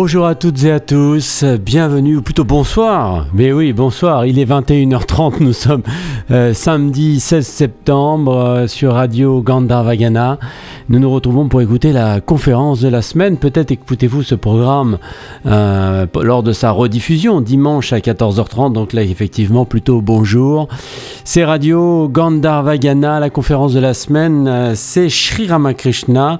[0.00, 4.44] Bonjour à toutes et à tous, bienvenue, ou plutôt bonsoir, mais oui, bonsoir, il est
[4.44, 5.82] 21h30, nous sommes
[6.30, 10.38] euh, samedi 16 septembre euh, sur Radio Gandharvagana.
[10.88, 13.38] Nous nous retrouvons pour écouter la conférence de la semaine.
[13.38, 14.98] Peut-être écoutez-vous ce programme
[15.46, 20.68] euh, lors de sa rediffusion dimanche à 14h30, donc là effectivement plutôt bonjour.
[21.24, 26.38] C'est Radio Gandharvagana, la conférence de la semaine, c'est Sri Ramakrishna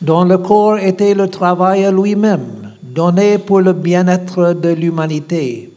[0.00, 5.70] dont le corps était le travail lui-même, donné pour le bien-être de l'humanité,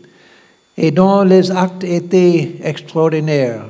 [0.78, 3.66] et dont les actes étaient extraordinaires.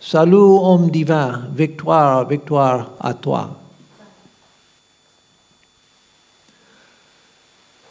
[0.00, 3.58] Salut, homme divin, victoire, victoire à toi.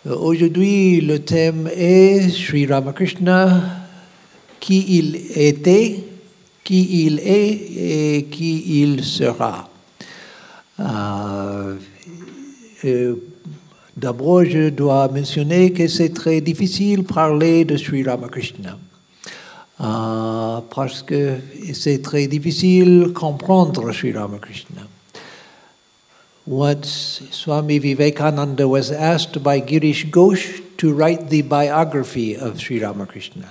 [0.05, 3.61] Aujourd'hui, le thème est Sri Ramakrishna,
[4.59, 6.03] qui il était,
[6.63, 9.69] qui il est et qui il sera.
[10.79, 11.75] Euh,
[12.85, 13.15] euh,
[13.95, 18.77] D'abord, je dois mentionner que c'est très difficile de parler de Sri Ramakrishna.
[19.81, 21.35] Euh, parce que
[21.73, 24.81] c'est très difficile de comprendre Sri Ramakrishna.
[26.45, 33.47] Once Swami Vivekananda was asked by Girish Ghosh to write the biography of Sri Ramakrishna.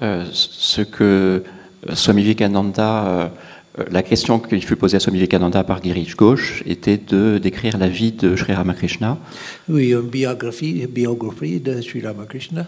[0.00, 1.44] Euh, ce que
[1.92, 3.28] Swami Vivekananda euh,
[3.90, 7.88] la question qu'il fut posée à Swami Vivekananda par Girish Ghosh était de décrire la
[7.88, 9.16] vie de Sri Ramakrishna.
[9.68, 12.66] Oui, une biographie, biographie de Sri Ramakrishna.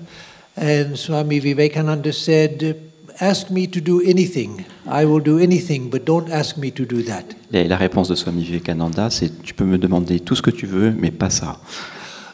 [0.56, 2.76] And Swami Vivekananda said,
[3.20, 4.64] Ask me to do anything.
[4.86, 7.24] I will do anything, but don't ask me to do that.
[7.52, 10.66] Et la réponse de Swami Vivekananda, c'est Tu peux me demander tout ce que tu
[10.66, 11.58] veux, mais pas ça.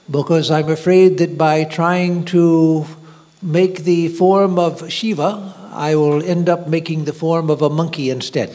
[0.08, 2.86] Because I'm afraid that by trying to
[3.42, 5.38] make the form of Shiva,
[5.72, 8.50] I will end up making the form of a monkey instead.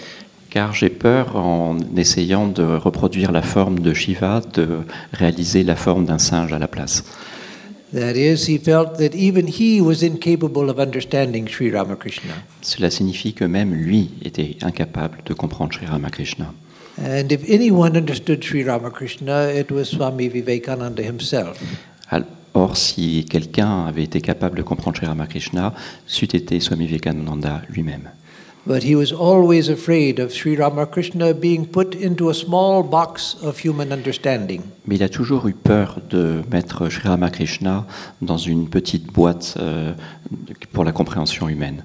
[0.50, 4.82] Car j'ai peur, en essayant de reproduire la forme de Shiva, de
[5.12, 7.04] réaliser la forme d'un singe à la place.
[7.94, 12.34] That is, he felt that even he was incapable of understanding Sri Ramakrishna.
[12.62, 16.54] Cela signifie que même lui était incapable de comprendre Sri Ramakrishna.
[16.98, 21.60] And if anyone understood Sri Ramakrishna, it was Swami Vivekananda himself.
[22.54, 25.74] Or, si quelqu'un avait été capable de comprendre Sri Ramakrishna,
[26.06, 28.10] c'eût été Swami Vivekananda lui-même.
[28.66, 33.60] But he was always afraid of Sri Ramakrishna being put into a small box of
[33.62, 34.62] human understanding.
[34.88, 37.86] Mais il a toujours eu peur de mettre Sri Ramakrishna
[38.22, 39.94] dans une petite boîte euh,
[40.72, 41.84] pour la compréhension humaine.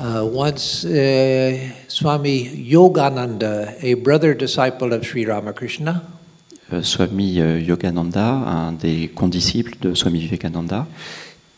[0.00, 1.56] Uh, once uh,
[1.86, 6.02] Swami Yogananda, a brother disciple of Sri Ramakrishna,
[6.82, 10.86] Swami euh, Yogananda, un des condisciples de Swami Vivekananda.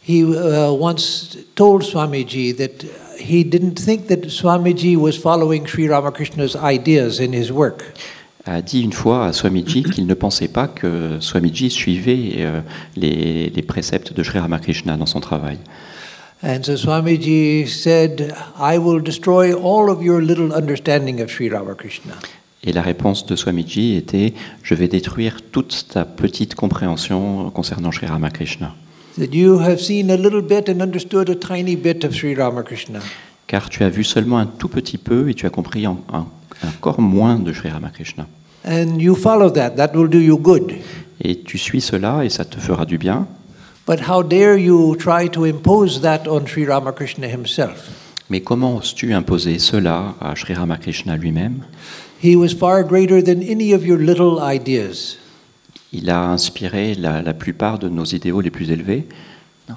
[0.07, 2.85] He uh, once told Swamiji that
[3.19, 7.85] he didn't think that Swamiji was following Sri Ramakrishna's ideas in his work.
[8.47, 12.61] a dit une fois à Swamiji qu'il ne pensait pas que Swamiji suivait euh,
[12.97, 15.59] les, les, préceptes de Sri Ramakrishna dans son travail.
[16.43, 22.15] And so Swamiji said, I will destroy all of your little understanding of Sri Ramakrishna.
[22.63, 28.07] Et la réponse de Swamiji était Je vais détruire toute ta petite compréhension concernant Sri
[28.07, 28.75] Ramakrishna.
[29.19, 33.01] that you have seen a little bit and understood a tiny bit of Sri Ramakrishna.
[33.47, 36.27] car tu as vu seulement un tout petit peu et tu as compris en- en-
[36.65, 38.27] encore moins de Sri Ramakrishna.
[38.65, 40.73] And you follow that, that will do you good.
[41.23, 43.27] Et tu suis cela et ça te fera du bien.
[43.89, 47.91] But how dare you try to impose that on Sri Ramakrishna himself?
[48.29, 51.65] Mais comment oses-tu imposer cela à Sri Ramakrishna lui-même?
[52.23, 55.17] He was far greater than any of your little ideas.
[55.93, 59.07] Il a inspiré la, la plupart de nos idéaux les plus élevés.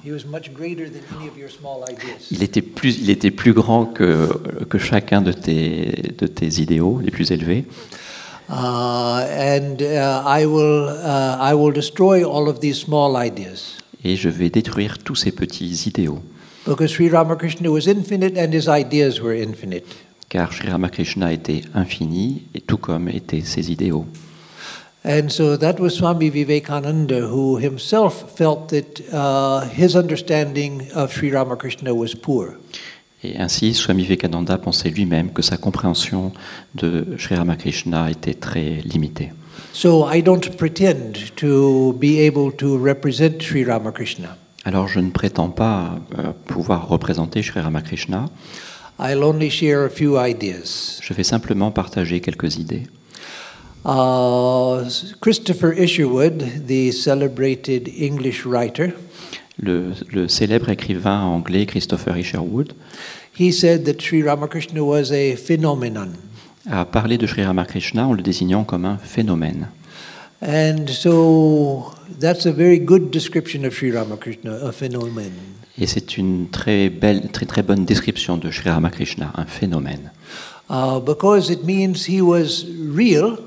[0.03, 2.27] He was much greater than any of your small ideas.
[2.31, 4.27] Il était plus, il était plus grand que,
[4.69, 7.65] que chacun de tes, de tes idéaux les plus élevés.
[8.49, 13.77] Uh, and uh, I, will, uh, I will destroy all of these small ideas.
[14.03, 16.21] Et je vais détruire tous ces petits idéaux.
[16.65, 19.85] Because Sri Ramakrishna was infinite and his ideas were infinite.
[20.33, 24.07] Car Sri Ramakrishna était infini, et tout comme étaient ses idéaux.
[25.06, 31.31] And so that was Swami Vivekananda who himself felt that uh, his understanding of Sri
[31.31, 32.57] Ramakrishna was poor.
[33.24, 36.31] Et ainsi, Swami Vivekananda pensait lui-même que sa compréhension
[36.74, 39.33] de Sri Ramakrishna était très limitée.
[39.71, 44.36] So I don't pretend to be able to represent Sri Ramakrishna.
[44.65, 48.29] Alors je ne prétends pas euh, pouvoir représenter Sri Ramakrishna,
[49.03, 51.00] I'll only share a few ideas.
[51.03, 52.83] je vais simplement partager quelques idées.
[53.85, 54.85] Uh,
[55.19, 58.94] Christopher Isherwood, the celebrated English writer,
[59.61, 62.73] Le, le célèbre écrivain anglais Christopher Isherwood
[63.38, 66.13] he said that Sri Ramakrishna was a phenomenon.
[66.69, 69.67] a parlé de Sri Ramakrishna en le désignant comme un phénomène.
[70.41, 75.31] And so that's a very good description of Sri Ramakrishna, a phenomenon.
[75.79, 80.11] Et c'est une très belle, très très bonne description de Sri Ramakrishna, un phénomène.
[80.69, 82.65] Uh, because it means he was
[82.95, 83.37] real,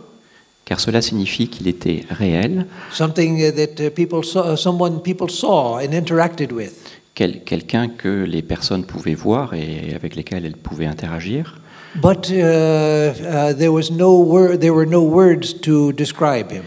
[0.64, 5.78] Car cela signifie qu'il était réel, something that uh, people saw, uh, someone people saw
[5.78, 6.72] and interacted with.
[7.14, 11.60] quel- quelqu'un que les personnes pouvaient voir et avec lesquelles elles pouvaient interagir.
[11.94, 16.64] But uh, uh, there was no word, there were no words to describe him.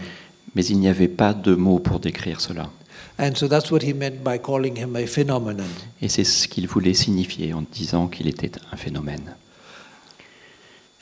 [0.56, 2.70] Mais il n'y avait pas de mots pour décrire cela.
[3.20, 5.68] And so that's what he meant by calling him a phenomenon.
[6.00, 9.36] Et c'est ce qu'il voulait signifier en disant qu'il était un phénomène.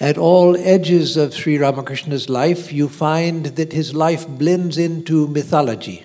[0.00, 6.02] At all edges of Sri Ramakrishna's life, you find that his life blends into mythology.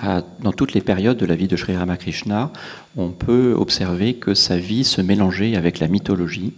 [0.00, 2.52] Dans toutes les périodes de la vie de Sri Ramakrishna,
[2.96, 6.52] on peut observer que sa vie se mélangeait avec la mythologie.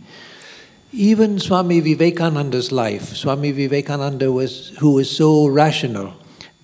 [0.93, 6.13] Even Swami Vivekananda's life, Swami Vivekananda was who was so rational.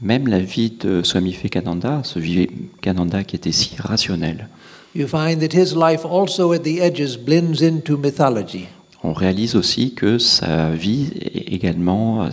[0.04, 4.48] Même la vie de Swami Vivekananda, ce Vivekananda qui était si rationnel,
[4.94, 8.66] You find that his life also at the edges blends into mythology.
[9.02, 11.10] on réalise aussi que sa vie
[11.46, 12.28] également,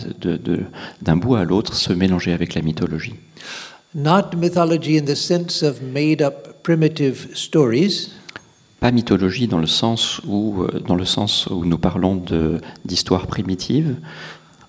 [1.02, 3.14] d'un bout à l'autre, se mélangeait avec la mythologie.
[3.94, 8.10] Not mythology in the sense of made up primitive stories,
[8.80, 13.26] Pas mythologie dans le sens où, euh, dans le sens où nous parlons de- d'histoire
[13.28, 13.96] primitive,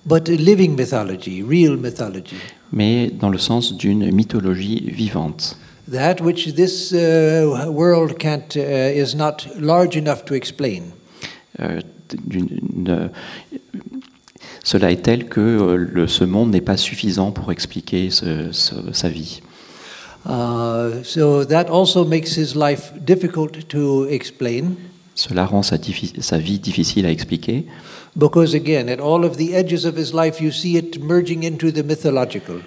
[0.06, 2.36] but a living mythology, real mythology.
[2.72, 5.58] mais dans le sens d'une mythologie vivante.
[5.92, 8.60] That which this uh, world can't, uh,
[8.96, 10.84] is not large enough to explain.
[11.60, 11.82] Euh,
[12.32, 13.10] une-
[14.63, 18.92] cela est tel que euh, le- ce monde n'est pas suffisant pour expliquer ce- ce-
[18.94, 19.42] sa vie.
[20.25, 24.75] Uh, so that also makes his life difficult to explain
[25.16, 25.75] Cela rend sa,
[26.22, 27.66] sa vie difficile à expliquer,
[28.17, 31.72] because, again, at all of the edges of his life, you see it merging into
[31.72, 32.62] the mythological.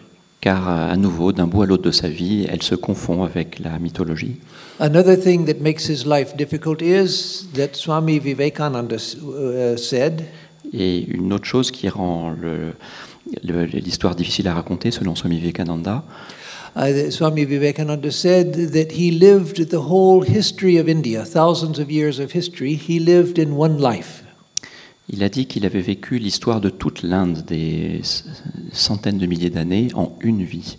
[0.46, 3.58] car euh, à nouveau, d'un bout à l'autre de sa vie, elle se confond avec
[3.58, 4.36] la mythologie.
[4.78, 10.22] Another thing that makes his life difficult is that Swami Vivekananda uh, said
[10.72, 12.34] Et une autre chose qui rend
[13.42, 16.04] l'histoire difficile à raconter, selon Swami Vivekananda,
[16.78, 22.20] Uh, Swami Vivekananda said that he lived the whole history of India, thousands of years
[22.20, 24.25] of history, he lived in one life.
[25.08, 28.00] Il a dit qu'il avait vécu l'histoire de toute l'Inde, des
[28.72, 30.78] centaines de milliers d'années, en une vie.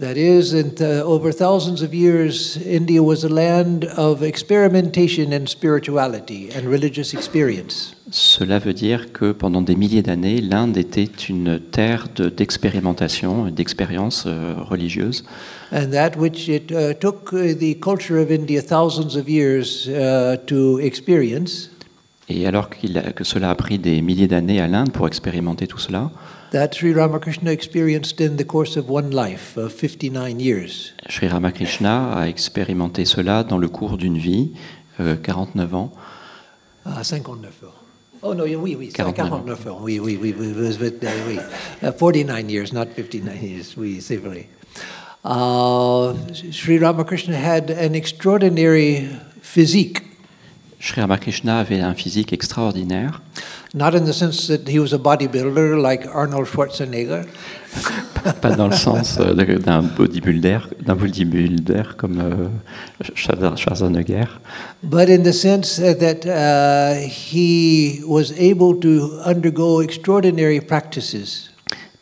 [0.00, 5.46] That is, in th- over thousands of years, India was a land of experimentation and
[5.46, 7.94] spirituality and religious experience.
[8.10, 14.24] Cela veut dire que pendant des milliers d'années, l'Inde était une terre de- d'expérimentation, d'expérience
[14.26, 15.22] euh, religieuse,
[15.70, 20.36] And that which it uh, took uh, the culture of India thousands of years uh,
[20.46, 21.70] to experience,
[22.28, 25.66] Et alors qu'il a- que cela a pris des milliers d'années à l'Inde pour expérimenter
[25.66, 26.10] tout cela,
[26.52, 30.94] that Sri Ramakrishna experienced in the course of one life of 59 years.
[31.08, 34.52] Sri Ramakrishna a expérimenté cela dans le cours d'une vie,
[35.00, 35.92] euh, 49 ans.
[36.84, 37.74] Ah, 59 ans.
[38.24, 39.78] Oh no, yeah, oui, oui, 49 49 ans.
[39.82, 40.88] Oui, oui, oui, oui, oui, oui,
[41.28, 41.38] oui.
[41.82, 43.74] Uh, 49 years, not 59 years.
[43.76, 44.48] Oui, c'est vrai.
[45.24, 46.12] Uh,
[46.52, 49.08] Sri Ramakrishna had an extraordinary
[49.40, 50.02] physique,
[50.84, 53.22] Sri Ramakrishna avait un physique extraordinaire,
[53.72, 57.22] not in the sense that he was a bodybuilder like Arnold Schwarzenegger,
[58.42, 62.48] pas dans le sens euh, d'un bodybuilder, d'un bodybuilder comme euh,
[63.14, 64.24] Schwarz- Schwarzenegger,
[64.82, 71.48] but in the sense that uh, he was able to undergo extraordinary practices.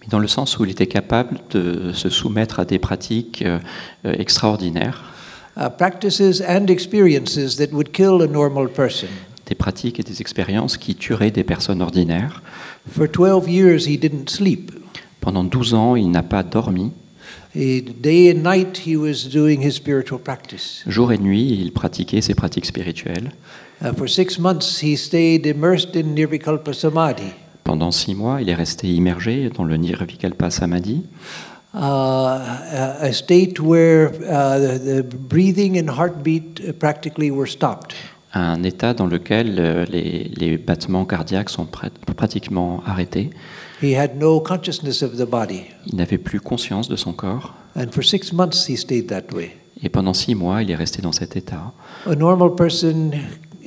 [0.00, 3.58] mais dans le sens où il était capable de se soumettre à des pratiques euh,
[4.04, 5.04] extraordinaires,
[5.68, 9.08] practices and experiences that would kill a normal person.
[9.50, 12.40] des pratiques et des expériences qui tueraient des personnes ordinaires.
[12.88, 14.70] For 12 years, he didn't sleep.
[15.20, 16.92] Pendant 12 ans, il n'a pas dormi.
[17.54, 20.84] He, day and night, he was doing his spiritual practice.
[20.86, 23.32] Jour et nuit, il pratiquait ses pratiques spirituelles.
[23.82, 27.32] Uh, for six months, he stayed immersed in Nirvikalpa Samadhi.
[27.64, 31.02] Pendant six mois, il est resté immergé dans le Nirvikalpa Samadhi,
[31.74, 37.94] uh, a state where uh, the, the breathing and heartbeat uh, practically were stopped.
[38.32, 43.30] un état dans lequel euh, les, les battements cardiaques sont prat- pratiquement arrêtés.
[43.82, 45.64] He had no consciousness of the body.
[45.86, 47.54] Il n'avait plus conscience de son corps.
[47.74, 49.56] And for six months, he stayed that way.
[49.82, 51.72] Et pendant six mois, il est resté dans cet état.
[52.06, 53.12] A normal person,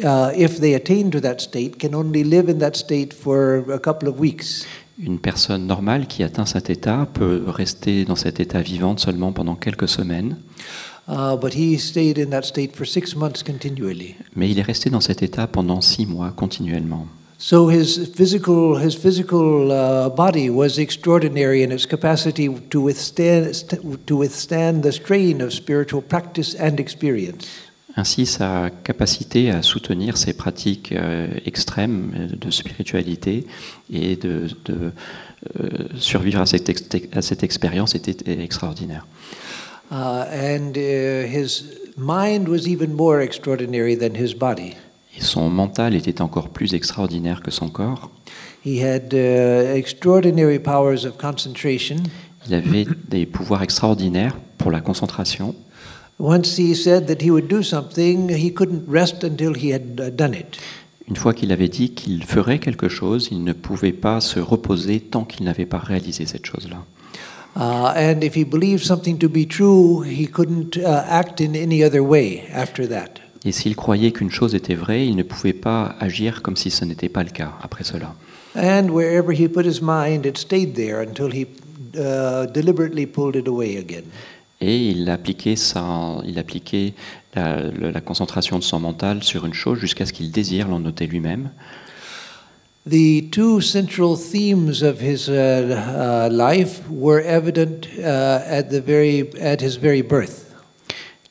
[0.03, 3.79] uh, if they attain to that state, can only live in that state for a
[3.79, 4.65] couple of weeks.
[4.99, 9.55] Une personne normale qui atteint cet état peut rester dans cet état vivante seulement pendant
[9.55, 10.37] quelques semaines,
[11.05, 14.15] Uh, but he stayed in that state for six months continually.
[14.37, 17.07] mais il est resté dans cet état pendant six mois continuellement.
[17.37, 23.81] So his physical, his physical uh, body was extraordinary in its capacity to withstand, st-
[24.05, 27.45] to withstand the strain of spiritual practice and experience.
[27.95, 33.45] Ainsi, sa capacité à soutenir ces pratiques euh, extrêmes euh, de spiritualité
[33.91, 34.91] et de, de,
[35.59, 36.83] euh, survivre à cette, ex-
[37.13, 39.05] à cette expérience était extraordinaire.
[39.91, 44.73] Uh, and uh, his mind was even more extraordinary than his body.
[45.15, 48.09] Et son mental était encore plus extraordinaire que son corps.
[48.65, 51.97] He had uh, extraordinary powers of concentration.
[52.47, 55.53] Il avait des pouvoirs extraordinaires pour la concentration.
[56.19, 60.09] Once he said that he would do something, he couldn't rest until he had uh,
[60.09, 60.57] done it.
[61.09, 64.99] Une fois qu'il avait dit qu'il ferait quelque chose, il ne pouvait pas se reposer
[65.01, 66.85] tant qu'il n'avait pas réalisé cette chose-là.
[67.55, 71.83] Uh, and if he believed something to be true, he couldn't uh, act in any
[71.83, 73.19] other way after that.
[73.45, 76.85] Et s'il croyait qu'une chose était vraie, il ne pouvait pas agir comme si ce
[76.85, 78.15] n'était pas le cas après cela.
[78.55, 81.47] And wherever he put his mind, it stayed there until he
[81.95, 84.05] uh, deliberately pulled it away again.
[84.65, 86.93] Et il appliquait, sa, il appliquait
[87.35, 91.05] la, la concentration de son mental sur une chose jusqu'à ce qu'il désire l'en noter
[91.05, 91.49] lui-même.
[92.85, 99.29] The two central themes of his uh, uh, life were evident uh, at, the very,
[99.41, 100.45] at his very birth.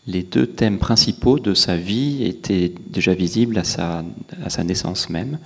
[0.06, 4.04] Les deux thèmes principaux de sa vie étaient déjà visibles à sa,
[4.44, 5.38] à sa naissance même.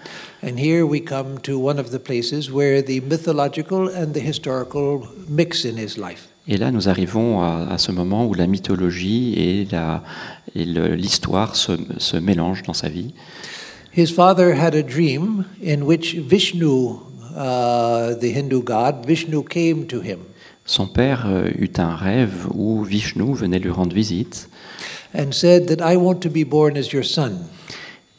[0.42, 5.06] And here we come to one of the places where the mythological and the historical
[5.28, 6.28] mix in his life.
[6.48, 10.02] Et là, nous arrivons à, à ce moment où la mythologie et la-
[10.54, 13.14] et le- l'histoire se, se mélangent dans sa vie.
[13.96, 16.66] His father had a dream in which Vishnu,
[17.34, 20.18] uh, the Hindu god, Vishnu came to him
[20.64, 24.48] Son père euh, eut un rêve où Vishnu venait lui rendre visite.
[25.14, 27.32] and said that I want to be born as your son.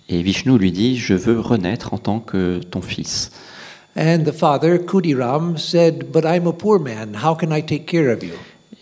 [0.09, 3.31] Et Vishnu lui dit Je veux renaître en tant que ton fils.
[3.97, 7.15] And the father, Kudiram, said, But I'm a poor man.
[7.15, 8.33] How can I take care of you?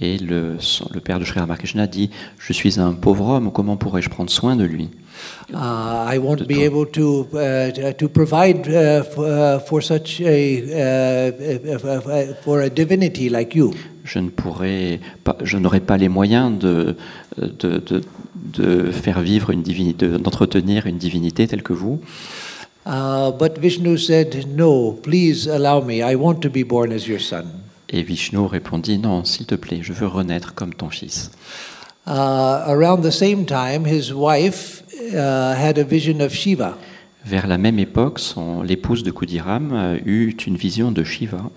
[0.01, 0.57] Et le,
[0.93, 4.57] le père de Sri Ramakrishna dit Je suis un pauvre homme, comment pourrais-je prendre soin
[4.57, 4.89] de lui?
[5.53, 5.55] Uh,
[6.13, 6.65] I won't be toi.
[6.65, 13.29] able to, uh, to provide uh, for, uh, for such a, uh, for a divinity
[13.29, 13.71] like you.
[14.03, 16.97] Je ne pourrais pas, je n'aurais pas les moyens de,
[17.37, 18.01] de, de,
[18.35, 22.01] de faire vivre une divinité, de- d'entretenir une divinité telle que vous.
[22.85, 26.01] Uh, but Vishnu said, No, please allow me.
[26.03, 27.45] I want to be born as your son.
[27.89, 31.31] Et Vishnu répondit Non, s'il te plaît, je veux renaître comme ton fils.
[32.07, 36.77] Uh, around the same time, his wife uh, had a vision of Shiva.
[37.25, 41.49] Vers la même époque, son- l'épouse de Kudiram euh, eut une vision de Shiva,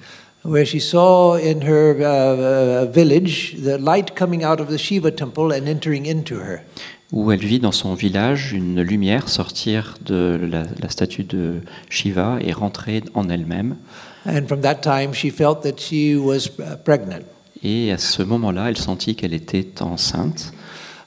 [0.45, 5.11] where she saw in her uh, uh, village the light coming out of the Shiva
[5.11, 6.63] temple and entering into her.
[7.13, 12.39] Où elle vit dans son village une lumière sortir de la, la statue de Shiva
[12.41, 13.77] et rentrer en elle-même.
[14.27, 16.49] And from that time, she felt that she was
[16.85, 17.25] pregnant.
[17.63, 20.53] Et à ce moment-là, elle sentit qu'elle était enceinte.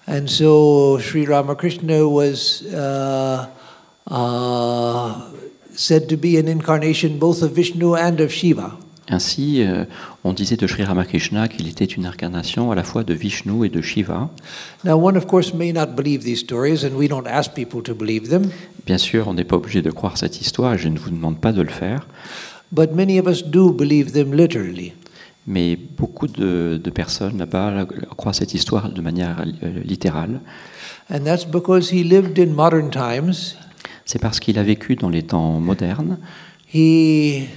[0.08, 3.46] And so Sri Ramakrishna was uh,
[4.10, 5.13] uh,
[5.74, 8.77] said to be an incarnation both of Vishnu and of Shiva.
[9.10, 9.86] Ainsi, euh,
[10.24, 13.70] on disait de Sri Ramakrishna qu'il était une incarnation à la fois de Vishnu et
[13.70, 14.29] de Shiva.
[14.86, 17.93] Now, one, of course, may not believe these stories, and we don't ask people to
[17.96, 18.50] believe them,
[18.86, 21.51] Bien sûr, on n'est pas obligé de croire cette histoire, je ne vous demande pas
[21.51, 22.08] de le faire,
[22.72, 24.93] but many of us do believe them literally.
[25.48, 30.39] mais beaucoup de, de personnes là-bas croient cette histoire de manière euh, littérale.
[31.10, 33.55] And that's because he lived in modern times.
[34.05, 36.17] C'est parce qu'il a vécu dans les temps modernes.
[36.74, 37.48] He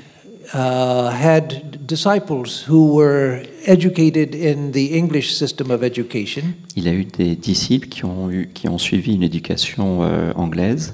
[0.54, 6.42] uh, had disciples who were educated in the English system of education,
[6.76, 10.92] Il a eu des disciples qui ont, eu, qui ont suivi une éducation euh, anglaise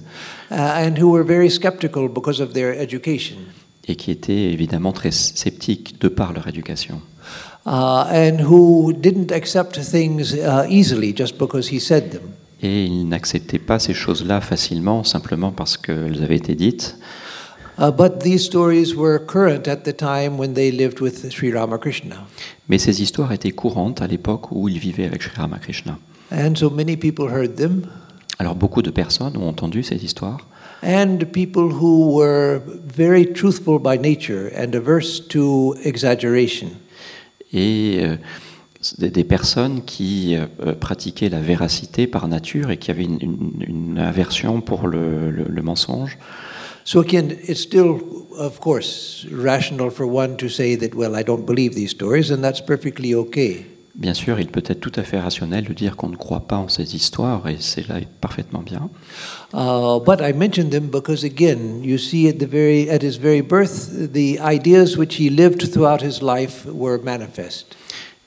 [0.51, 3.37] uh, and who were very skeptical because of their education.
[3.89, 7.01] et qui étaient évidemment très sceptiques de par leur éducation.
[7.67, 12.23] uh, and who didn't accept things uh, easily just because he said them.
[12.63, 16.97] Et ils n'acceptaient pas ces choses-là facilement, simplement parce qu'elles avaient été dites.
[17.81, 22.27] But these stories were current at the time when they lived with Sri Ramakrishna.
[22.69, 25.99] Mais ces histoires étaient courantes à l'époque où il vivait avec Sri Ramakrishna.
[26.31, 27.83] And so many people heard them,
[28.39, 30.47] Alors beaucoup de personnes ont entendu ces histoires,
[30.83, 32.61] and people who were
[32.97, 36.69] very truthful by nature and averse to exaggeration.
[37.53, 38.17] et euh,
[38.99, 43.65] des, des personnes qui euh, pratiquaient la véracité par nature et qui avaient une, une-
[43.67, 46.17] une aversion pour le, le- le mensonge.
[46.91, 48.01] So again, it's still,
[48.37, 52.43] of course, rational for one to say that, well, I don't believe these stories, and
[52.43, 53.65] that's perfectly okay.
[53.95, 56.57] Bien sûr, il peut être tout à fait rationnel de dire qu'on ne croit pas
[56.57, 58.91] en ces histoires, et c'est là parfaitement bien.
[59.55, 63.41] Uh, but I mention them because, again, you see at the very at his very
[63.41, 67.77] birth, the ideas which he lived throughout his life were manifest.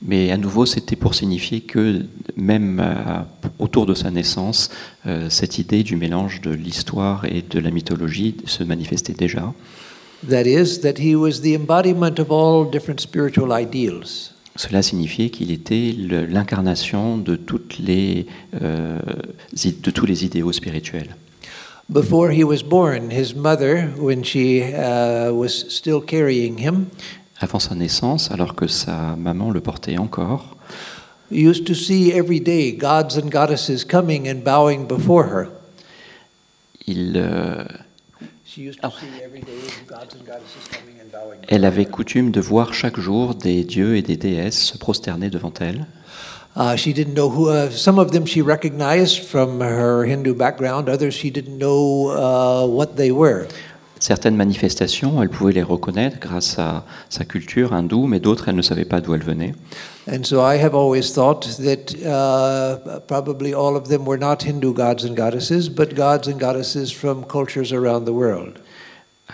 [0.05, 2.05] Mais à nouveau, c'était pour signifier que
[2.35, 3.21] même euh,
[3.57, 4.69] autour de sa naissance,
[5.05, 9.53] euh, cette idée du mélange de l'histoire et de la mythologie se manifestait déjà.
[10.29, 14.31] That is, that he was the embodiment of all different spiritual ideals.
[14.55, 18.27] Cela signifiait qu'il était l'incarnation de, toutes les,
[18.61, 18.99] euh,
[19.53, 21.15] de tous les idéaux spirituels.
[21.89, 26.87] Before he was born, his mother, when she uh, was still carrying him,
[27.43, 30.55] Avant sa naissance, alors que sa maman le portait encore,
[31.29, 35.47] used to see every day gods and goddesses coming and bowing before her.
[36.87, 37.65] il, euh,
[38.45, 41.39] She used to see every day gods and goddesses coming and bowing.
[41.49, 45.53] elle avait coutume de voir chaque jour des dieux et des déesses se prosterner devant
[45.59, 45.85] elle.
[46.55, 47.49] Uh, she didn't know who.
[47.49, 50.87] Uh, some of them she recognized from her Hindu background.
[50.87, 53.47] Others she didn't know uh, what they were.
[54.03, 58.61] Certaines manifestations, elle pouvait les reconnaître grâce à sa culture hindoue, mais d'autres, elle ne
[58.61, 59.55] savait pas d'où elles venaient.
[60.11, 64.73] And so I have always thought that uh, probably all of them were not Hindu
[64.73, 68.59] gods and goddesses, but gods and goddesses from cultures around the world.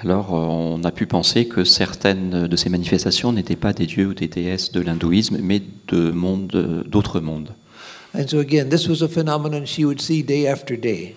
[0.03, 4.10] Alors, euh, on a pu penser que certaines de ces manifestations n'étaient pas des dieux
[4.10, 7.49] ou des déesses de l'hindouisme, mais de mondes, d'autres mondes.
[8.13, 11.15] And so again, this was a phenomenon she would see day after day.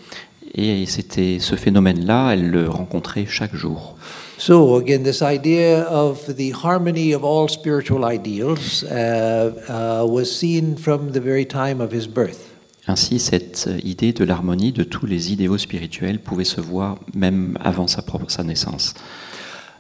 [0.55, 3.97] Et c'était ce phénomène-là, elle le rencontrait chaque jour.
[4.37, 10.77] So again, this idea of the harmony of all spiritual ideals uh, uh, was seen
[10.77, 12.51] from the very time of his birth.
[12.89, 17.87] Ainsi, cette idée de l'harmonie de tous les idéaux spirituels pouvait se voir même avant
[17.87, 18.95] sa propre sa naissance.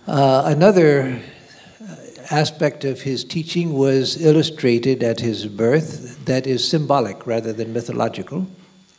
[0.06, 1.18] Uh, another
[2.30, 8.46] aspect of his teaching was illustrated at his birth that is symbolic rather than mythological.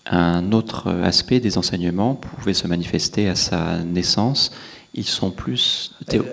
[0.06, 4.52] Un autre aspect des enseignements pouvait se manifester à sa naissance.
[4.94, 6.26] Ils sont plus, théo-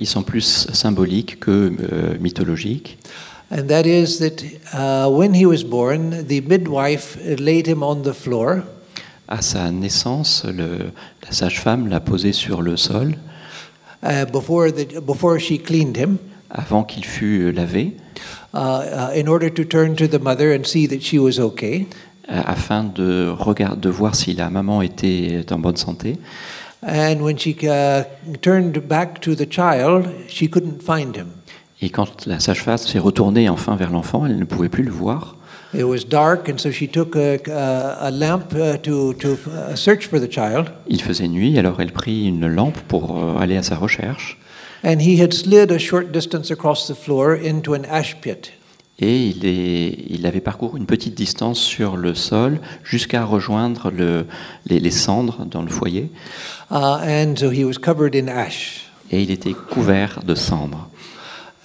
[0.00, 1.72] ils sont plus symboliques que
[2.20, 2.98] mythologiques.
[3.50, 4.42] And that is that
[4.72, 8.62] uh, when he was born, the midwife laid him on the floor,
[9.28, 10.90] À sa naissance, le-
[11.24, 13.14] la sage-femme l'a posé sur le sol
[14.02, 16.16] uh, before, the, before she cleaned him,
[16.50, 17.96] avant qu'il fût lavé,
[19.14, 21.86] in order to turn to the mother and see that she was okay?
[22.30, 26.16] euh, afin de, regard- de voir si la maman était en bonne santé.
[26.86, 28.04] And when she uh,
[28.42, 31.28] turned back to the child, she couldn't find him.
[31.82, 35.36] Et quand la sage-femme s'est retournée enfin vers l'enfant, elle ne pouvait plus le voir.
[35.74, 39.74] It was dark, and so she took a, a, a lamp uh, to, to uh,
[39.74, 40.70] search for the child.
[40.86, 44.38] Il faisait nuit, alors elle prit une lampe pour euh, aller à sa recherche.
[44.84, 48.52] And he had slid a short distance across the floor into an ash pit.
[49.00, 54.26] Et il, est- il avait parcouru une petite distance sur le sol jusqu'à rejoindre le-
[54.66, 56.10] les, les cendres dans le foyer.
[56.70, 58.82] Uh, and so he was covered in ash.
[59.10, 60.88] Et il était couvert de cendres.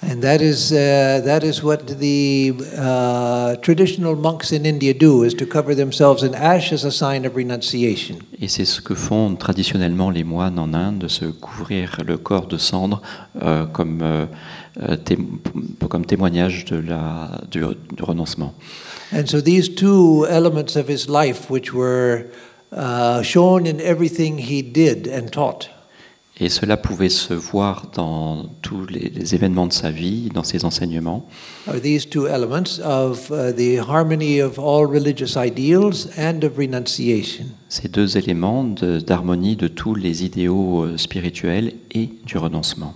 [0.02, 5.34] And that is, uh, that is what the uh, traditional monks in India do, is
[5.34, 8.16] to cover themselves in ash as a sign of renunciation.
[8.40, 12.46] Et c'est ce que font traditionnellement les moines en Inde, de se couvrir le corps
[12.46, 13.02] de cendre
[13.42, 14.24] euh, comme, euh,
[14.82, 14.96] euh,
[15.90, 18.54] comme témoignage de la, du, du renoncement.
[19.12, 22.24] And so these two elements of his life, which were
[22.72, 25.68] uh, shown in everything he did and taught,
[26.42, 30.64] Et cela pouvait se voir dans tous les, les événements de sa vie, dans ses
[30.64, 31.28] enseignements.
[31.68, 37.44] are these two elements of uh, the harmony of all religious ideals and of renunciation?
[37.68, 42.94] Ces deux éléments de- d'harmonie de, tous les idéaux euh, spirituels et du renoncement.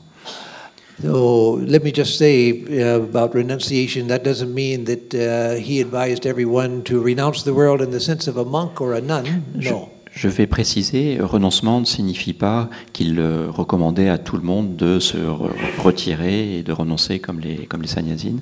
[1.03, 6.25] So let me just say uh, about renunciation that doesn't mean that uh, he advised
[6.25, 9.45] everyone to renounce the world in the sense of a monk or a nun.
[9.55, 9.91] No.
[10.17, 15.01] Je vais préciser, renoncement ne signifie pas qu'il euh, recommandait à tout le monde de
[15.01, 15.51] se re-
[15.83, 18.39] retirer et de renoncer comme les, comme les sannyasines.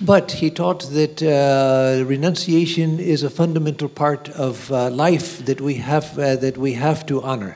[0.00, 5.80] But he taught that uh, renunciation is a fundamental part of uh, life that we
[5.80, 7.54] have uh, that we have to honor.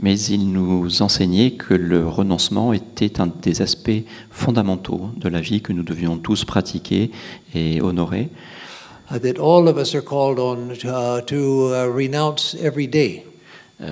[0.00, 5.60] Mais il nous enseignait que le renoncement était un des aspects fondamentaux de la vie
[5.60, 7.12] que nous devions tous pratiquer
[7.54, 8.28] et honorer.
[9.10, 10.74] That all of us are called on
[11.26, 13.24] to renounce every day.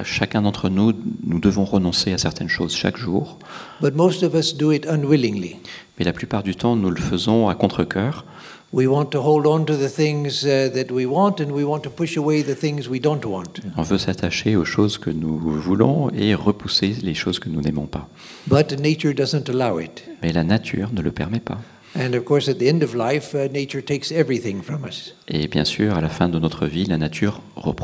[0.04, 0.92] Chacun d'entre nous,
[1.24, 3.38] nous devons renoncer à certaines choses chaque jour,
[3.80, 5.56] But most of us do it unwillingly.
[5.98, 8.24] mais la plupart du temps, nous le faisons à contre-cœur.
[8.72, 11.80] We want to hold on to the things uh, that we want, and we want
[11.82, 13.60] to push away the things we don't want.
[13.76, 17.86] On veut s'attacher aux choses que nous voulons et repousser les choses que nous n'aimons
[17.86, 18.08] pas.
[18.48, 20.02] But nature doesn't allow it.
[20.20, 21.58] Mais la nature ne le permet pas.
[21.94, 25.14] And of course, at the end of life, nature takes everything from us.
[25.28, 27.40] Et bien sûr, à la fin de notre vie, la nature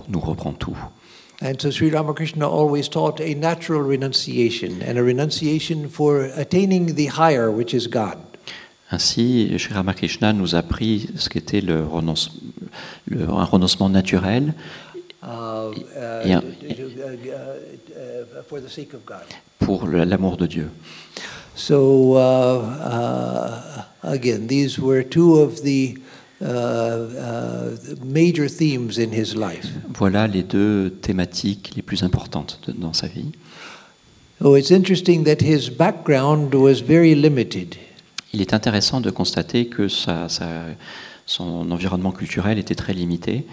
[0.08, 0.76] nous reprend tout.
[1.42, 7.06] And so Sri Ramakrishna always taught a natural renunciation and a renunciation for attaining the
[7.08, 8.16] higher, which is God.
[8.92, 12.30] Ainsi, Sri Ramakrishna nous a appris ce qu'était le renonce-
[13.08, 14.52] le- un renoncement naturel
[15.24, 15.70] Uh,
[18.94, 19.24] of God.
[19.60, 20.68] pour l'amour de Dieu.
[21.54, 25.96] So, uh, uh, again, these were two of the
[26.40, 27.70] uh, uh,
[28.04, 29.66] major themes in his life.
[29.98, 33.32] Voilà les deux thématiques les plus importantes de- dans sa vie.
[34.44, 37.76] Oh, it's interesting that his background was very limited.
[38.32, 40.66] Il est intéressant de constater que sa- sa-
[41.26, 43.44] son environnement culturel était très limité.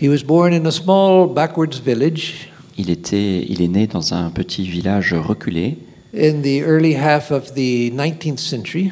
[0.00, 4.30] He was born in a small backwards village Il, était, il est né dans un
[4.30, 5.76] petit village reculé
[6.14, 8.90] in the early half of the 19th century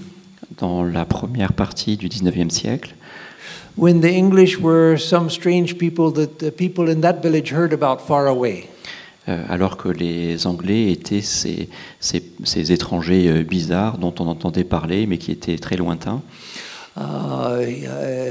[0.61, 2.95] dans la première partie du 19e siècle,
[3.77, 8.01] when the English were some strange people that the people in that village heard about
[8.07, 8.69] far away.
[9.29, 11.69] euh, alors que les Anglais étaient ces,
[12.01, 16.23] ces- ces étrangers euh, bizarres dont on entendait parler mais qui étaient très lointains.
[16.97, 17.61] Uh,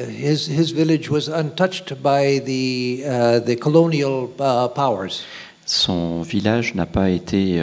[0.10, 5.24] his, his village was untouched by the, uh, the colonial uh, powers.
[5.66, 7.62] Son village n'a pas été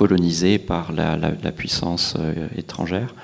[0.00, 3.14] euh, colonisé par la, la- la puissance euh, étrangère.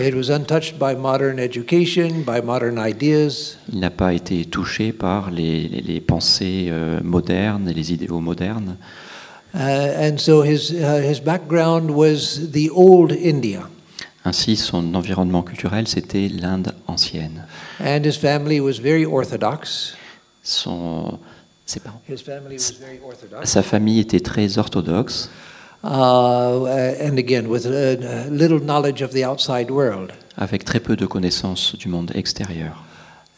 [0.00, 3.58] It was untouched by modern education, by modern ideas.
[3.72, 8.20] Il n'a pas été touché par les, les- les pensées euh, modernes et les idéaux
[8.20, 8.76] modernes.
[9.54, 13.68] Uh, and so his, uh, his background was the old India.
[14.24, 17.44] Ainsi, son environnement culturel, c'était l'Inde ancienne.
[17.80, 19.94] And his family was very orthodox.
[20.42, 21.18] Son,
[21.66, 23.50] ses parents- His family was very orthodox.
[23.50, 25.28] sa famille était très orthodoxe,
[25.82, 30.12] and again, with uh, little knowledge of the outside world.
[30.36, 32.82] avec très peu de connaissances du monde extérieur.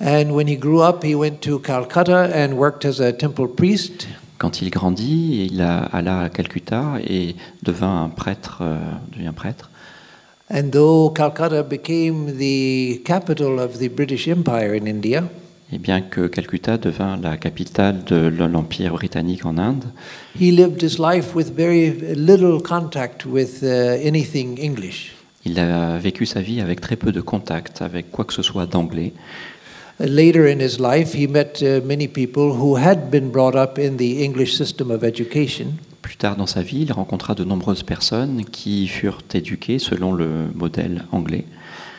[0.00, 4.08] And when he grew up, he went to Calcutta and worked as a temple priest.
[4.38, 8.76] Quand il grandit, il alla à Calcutta et devint un prêtre, euh,
[9.16, 9.70] devient prêtre.
[10.50, 15.24] And though Calcutta became the capital of the British Empire in India,
[15.74, 19.82] Et bien que Calcutta devint la capitale de l'Empire britannique en Inde,
[20.40, 25.16] he lived his life with very little contact with uh, anything English.
[25.44, 28.66] il a vécu sa vie avec très peu de contact avec quoi que ce soit
[28.66, 29.12] d'anglais.
[29.98, 34.22] Later in his life, he met many people who had been brought up in the
[34.22, 35.74] English system of education.
[36.02, 40.28] Plus tard dans sa vie, il rencontra de nombreuses personnes qui furent éduquées selon le
[40.54, 41.44] modèle anglais.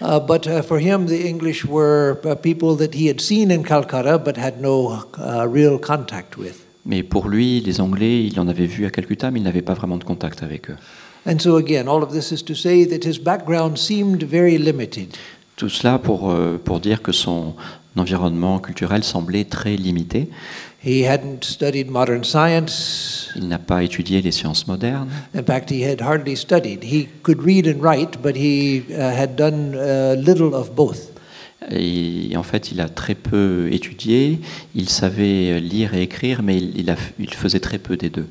[0.01, 3.63] Uh, but uh, for him, the English were uh, people that he had seen in
[3.63, 6.65] Calcutta but had no uh, real contact with.
[6.85, 9.73] Mais pour lui, les Anglais, il en avait vu à Calcutta, mais il n'avait pas
[9.73, 10.77] vraiment de contact avec eux.
[11.27, 15.15] And so, again, all of this is to say that his background seemed very limited.
[15.55, 17.55] Tout cela pour, euh, pour dire que son
[17.97, 20.29] environnement culturel semblait très limité.
[20.85, 23.29] He hadn't studied modern science.
[23.35, 25.09] Il n'a pas étudié les sciences modernes.
[25.35, 26.83] In fact, he had hardly studied.
[26.83, 31.11] He could read and write, but he uh, had done uh, little of both.
[31.71, 34.39] Et en fait, il a très peu étudié.
[34.75, 38.27] Il savait lire et écrire, mais il, il a- il faisait très peu des deux.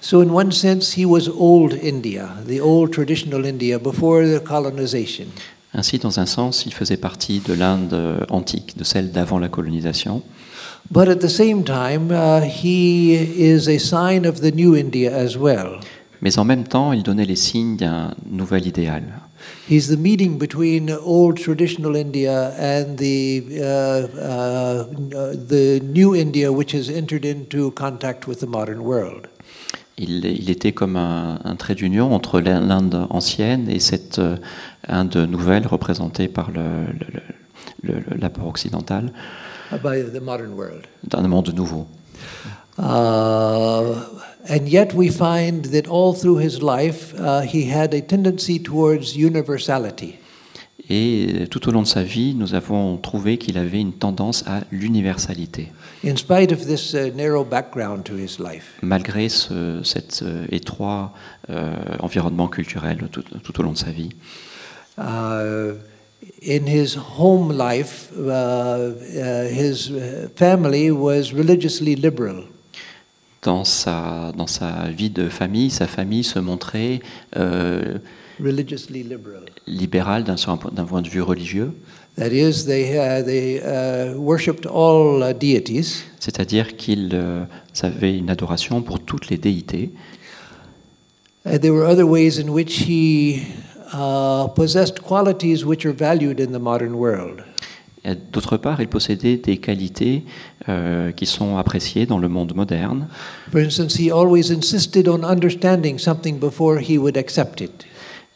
[0.00, 5.26] So, in one sense, he was old India, the old traditional India before the colonization.
[5.72, 7.96] Ainsi, dans un sens, il faisait partie de l'Inde
[8.28, 10.22] antique, de celle d'avant la colonisation.
[10.92, 15.38] But at the same time, uh, he is a sign of the new India as
[15.38, 15.80] well.
[16.20, 19.02] Mais en même temps, il donnait les signes d'un nouvel idéal.
[19.70, 24.84] He's the meeting between old traditional India and the, uh, uh,
[25.16, 29.28] uh, the new India, which has entered into contact with the modern world.
[29.96, 34.36] Il, il était comme un, un trait d'union entre l'Inde ancienne et cette euh,
[34.88, 39.10] Inde nouvelle représentée par le- le- le- le- l'apport occidental
[39.80, 40.86] By the modern world.
[41.04, 41.86] d'un monde nouveau.
[42.78, 43.94] Uh,
[44.48, 49.16] and yet, we find that all through his life, uh, he had a tendency towards
[49.16, 50.18] universality.
[50.90, 54.62] Et tout au long de sa vie, nous avons trouvé qu'il avait une tendance à
[54.72, 55.70] l'universalité,
[56.04, 61.12] In spite of this narrow background to his life, malgré ce, cet euh, étroit
[61.50, 64.10] euh, environnement culturel tout, tout au long de sa vie.
[64.98, 65.74] uh,
[66.42, 69.90] in his home life, uh, uh, his
[70.36, 72.44] family was religiously liberal.
[73.42, 77.00] Dans sa, dans sa vie de famille, sa famille se montrait
[77.36, 77.98] euh,
[78.42, 79.44] Religiously liberal.
[79.66, 80.36] libérale d'un
[80.72, 81.72] d'un point de vue religieux,
[82.16, 87.44] That is, they, uh, they uh, worshipped all uh, deities, c'est-à-dire qu'ils euh,
[87.82, 89.90] avaient une adoration pour toutes les déités.
[91.44, 93.42] and there were other ways in which he
[93.92, 97.42] uh, possessed qualities which are valued in the modern world.
[98.04, 100.24] Et D'autre part, il possédait des qualités
[100.68, 103.06] euh, qui sont appréciées dans le monde moderne.
[103.52, 107.86] For instance, he always insisted on understanding something before he would accept it.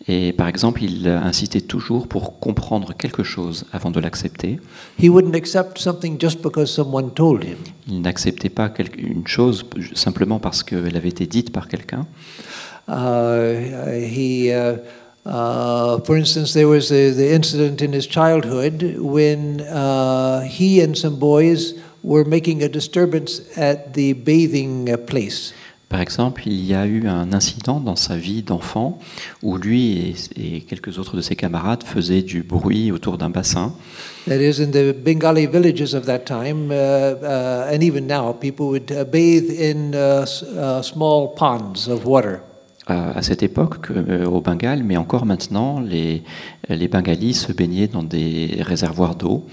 [0.09, 4.61] Et par exemple, il incitait toujours pour comprendre quelque chose avant de l'accepter.
[5.03, 7.57] He wouldn't accept something just because someone told him.
[7.89, 12.07] Il n'acceptait pas une chose simplement parce qu'elle avait été dite par quelqu'un.
[12.89, 14.79] Uh, he, uh,
[15.27, 20.97] uh, for instance, there was a, the incident in his childhood when uh, he and
[20.97, 25.53] some boys were making a disturbance at the bathing uh, place.
[25.89, 28.99] Par exemple, il y a eu un incident dans sa vie d'enfant
[29.43, 33.73] où lui et, et quelques autres de ses camarades faisaient du bruit autour d'un bassin.
[34.27, 38.67] That is, in the Bengali villages of that time, uh, uh, and even now, people
[38.67, 40.27] would uh, bathe in uh,
[40.59, 42.41] uh, small ponds of water.
[42.89, 46.23] À cette époque, que, euh, au Bengale, mais encore maintenant, les,
[46.69, 49.45] les Bengalis se baignaient dans des réservoirs d'eau.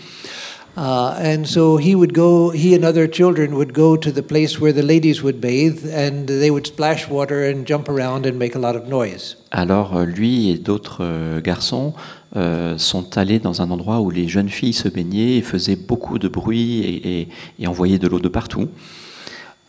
[0.75, 4.59] Uh, and so he would go, he and other children would go to the place
[4.59, 8.55] where the ladies would bathe, and they would splash water and jump around and make
[8.55, 9.37] a lot of noise.
[9.51, 11.93] Alors lui et d'autres euh, garçons
[12.35, 16.17] euh, sont allés dans un endroit où les jeunes filles se baignaient et faisaient beaucoup
[16.17, 17.27] de bruit et, et-
[17.59, 18.69] et envoyaient de l'eau de partout.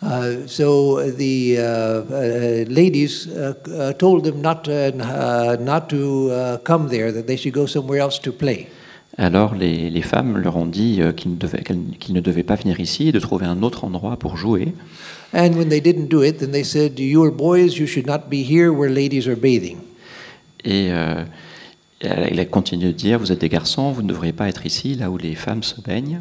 [0.02, 4.90] Uh, so the uh, ladies uh, uh, told them not uh,
[5.60, 8.68] not to uh, come there, that they should go somewhere else to play.
[9.16, 12.42] Alors les, les femmes leur ont dit euh, qu'ils ne, devaient- qu'elles- qu'ils ne devaient
[12.42, 14.74] pas venir ici et de trouver un autre endroit pour jouer.
[15.32, 18.28] And when they didn't do it, then they said, You are boys, you should not
[18.28, 19.78] be here where ladies are bathing.
[20.64, 21.22] Et euh,
[22.00, 24.66] elle elle a continué de dire, vous êtes des garçons, vous ne devriez pas être
[24.66, 26.20] ici, là où les femmes se baignent,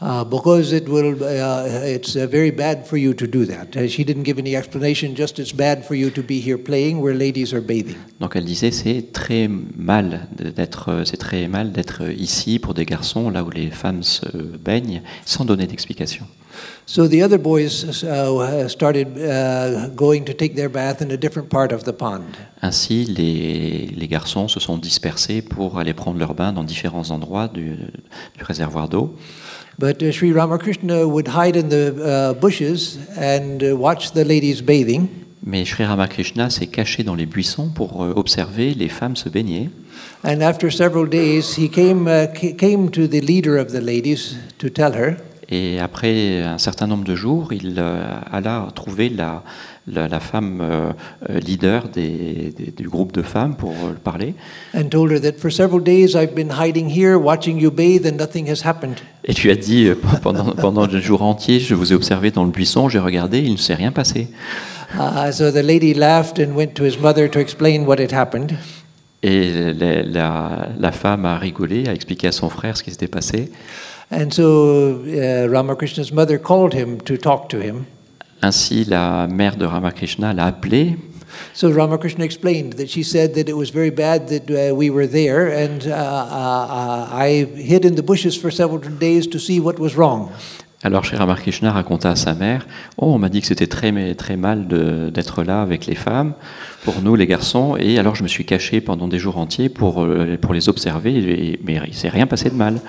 [0.00, 3.76] Uh, because it will, uh, it's uh, very bad for you to do that.
[3.76, 7.00] Uh, she didn't give any explanation, just it's bad for you to be here playing
[7.00, 7.96] where ladies are bathing.
[8.18, 13.30] Donc elle disait c'est très mal d'être c'est très mal d'être ici pour des garçons
[13.30, 16.26] là où les femmes se baignent sans donner d'explication.
[16.86, 21.48] So the other boys uh, started uh, going to take their bath in a different
[21.48, 22.36] part of the pond.
[22.62, 27.48] Ainsi les, les garçons se sont dispersés pour aller prendre leur bain dans différents endroits
[27.48, 27.76] du,
[28.36, 29.14] du réservoir d'eau.
[29.78, 34.62] But uh, Sri Ramakrishna would hide in the uh, bushes and uh, watch the ladies
[34.62, 35.08] bathing.
[35.46, 39.68] Mais Sri Ramakrishna s'est caché dans les buissons pour euh, observer les femmes se baigner.
[40.22, 44.36] And after several days, he came, uh, ca- came to the leader of the ladies
[44.58, 45.16] to tell her.
[45.50, 49.42] Et après un certain nombre de jours, il euh, alla trouver la,
[49.86, 50.92] la, la femme euh,
[51.40, 54.34] leader des- des- du groupe de femmes pour euh, parler.
[54.74, 58.16] and told her that for several days I've been hiding here watching you bathe and
[58.16, 59.02] nothing has happened.
[59.26, 62.44] Et tu as dit, euh, pendant, pendant le jour entier, je vous ai observé dans
[62.44, 64.28] le buisson, j'ai regardé, il ne s'est rien passé.
[64.96, 68.52] Uh, so the lady laughed and went to his mother to explain what had happened.
[69.22, 73.08] Et la, la- la femme a rigolé, a expliqué à son frère ce qui s'était
[73.08, 73.50] passé.
[74.12, 77.84] And so uh, Ramakrishna's mother called him to talk to him.
[78.42, 80.96] Ainsi, la mère de Ramakrishna l'a appelé.
[81.54, 85.06] So Ramakrishna explained that she said that it was very bad that uh, we were
[85.06, 89.78] there, and uh, uh, I hid in the bushes for several days to see what
[89.78, 90.30] was wrong.
[90.86, 92.66] Alors Sri Ramakrishna raconta à sa mère
[92.98, 94.66] Oh, on m'a dit que c'était très, très mal
[95.12, 96.34] d'être là avec les femmes,
[96.84, 100.02] pour nous les garçons, et alors je me suis caché pendant des jours entiers pour,
[100.04, 102.80] euh, pour les observer, et- mais il s'est rien passé de mal.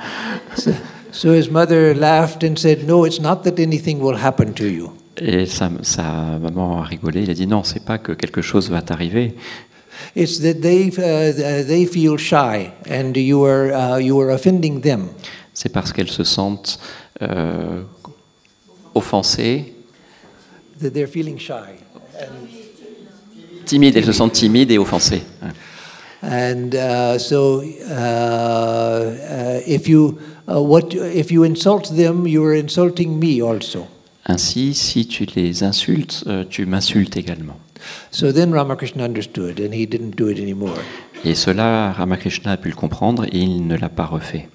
[1.13, 4.91] So his mother laughed and said, No, it's not that anything will happen to you.
[5.17, 6.04] Et sa, sa
[6.39, 9.36] maman a rigolé, il a dit Non, c'est pas que quelque chose va t'arriver,
[10.15, 15.08] It's that they, uh, they feel shy and you are, uh, you are offending them.
[15.54, 16.80] c'est parce qu'elles se sentent
[17.21, 17.82] euh,
[18.93, 19.73] offensées,
[20.82, 21.80] That they're feeling shy.
[23.65, 25.23] timides, elles se sentent timides et offensées.
[26.21, 32.56] And uh, so, uh, uh, if you uh, what if you insult them, you are
[32.56, 33.88] insulting me also.
[34.27, 37.57] Ainsi, si tu les insultes, euh, tu m'insultes également.
[38.11, 40.77] So then Ramakrishna understood, and he didn't do it anymore.
[41.23, 44.47] Et cela, Ramakrishna a pu le comprendre et il ne l'a pas refait.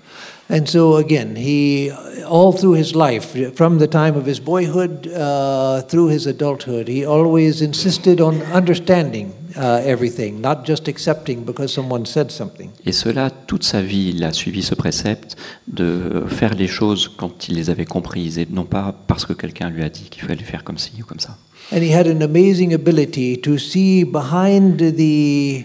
[0.50, 1.90] And so again, he
[2.28, 7.04] all through his life, from the time of his boyhood uh, through his adulthood, he
[7.06, 12.70] always insisted on understanding uh, everything, not just accepting because someone said something.
[12.84, 15.36] Et cela, toute sa vie, il a suivi ce précepte
[15.68, 19.70] de faire les choses quand il les avait comprises et non pas parce que quelqu'un
[19.70, 21.36] lui a dit qu'il fallait faire comme ci ou comme ça.
[21.72, 25.64] And he had an amazing ability to see behind the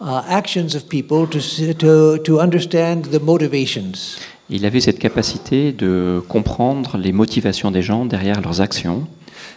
[0.00, 4.18] uh, actions of people, to, to understand the motivations.
[4.50, 9.06] Il avait cette capacité de comprendre les motivations des gens derrière leurs actions.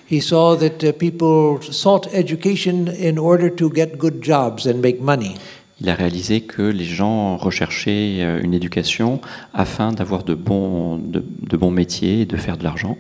[0.09, 5.01] He saw that uh, people sought education in order to get good jobs and make
[5.01, 5.35] money.
[5.79, 9.21] Il a réalisé que les gens recherchaient euh, une éducation
[9.53, 12.97] afin d'avoir de bons, de, de bons métiers et de faire de l'argent.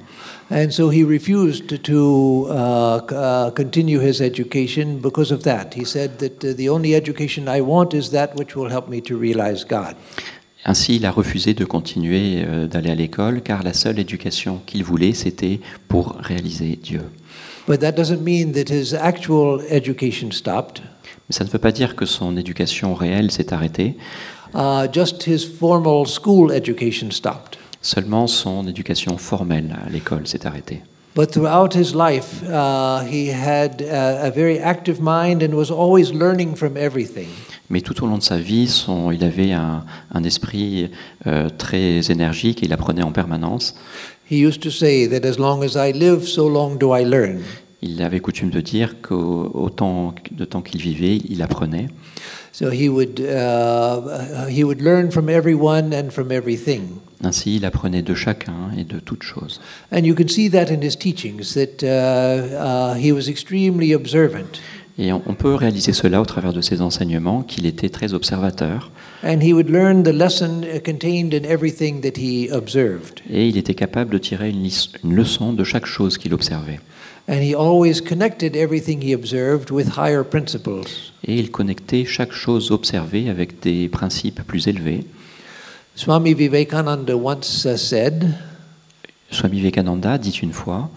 [0.51, 5.73] And so he refused to uh, uh, continue his education because of that.
[5.73, 9.01] He said that uh, the only education I want is that which will help me
[9.01, 9.95] to realize God.
[10.69, 14.83] Ainsi, il a refusé de continuer euh, d'aller à l'école car la seule éducation qu'il
[14.83, 17.01] voulait, c'était pour réaliser Dieu.
[17.67, 20.81] But that doesn't mean that his actual education stopped.
[21.29, 23.95] Mais ça ne veut pas dire que son éducation réelle s'est arrêtée,
[24.53, 27.57] Uh, just his formal school education stopped.
[27.81, 30.81] seulement son éducation formelle à l'école s'est arrêtée.
[31.15, 36.13] But throughout his life, uh, he had uh, a very active mind and was always
[36.13, 37.27] learning from everything.
[37.69, 40.89] Mais tout au long de sa vie, son- il avait un, un esprit
[41.25, 43.75] euh, très énergique, il apprenait en permanence.
[44.29, 47.39] He used to say that as long as I live, so long do I learn.
[47.81, 51.87] Il avait coutume de dire qu'autant de temps qu'il vivait, il apprenait.
[52.51, 56.81] So he would, uh, he would learn from everyone and from everything.
[57.23, 59.59] Ainsi, il apprenait de chacun et de toutes choses.
[59.91, 64.59] And you can see that in his teachings, that uh, uh, he was extremely observant.
[64.99, 68.89] Et on peut réaliser cela au travers de ses enseignements, qu'il était très observateur,
[69.23, 73.21] And he would learn the lesson contained in everything that he observed.
[73.29, 76.79] et il était capable de tirer une leçon de chaque chose qu'il observait.
[77.29, 80.87] And he always connected everything he observed with higher principles.
[81.25, 85.03] Et il connectait chaque chose observée avec des principes plus élevés.
[85.95, 88.33] Swami Vivekananda once uh, said,
[89.29, 90.89] Swami Vivekananda dit une fois,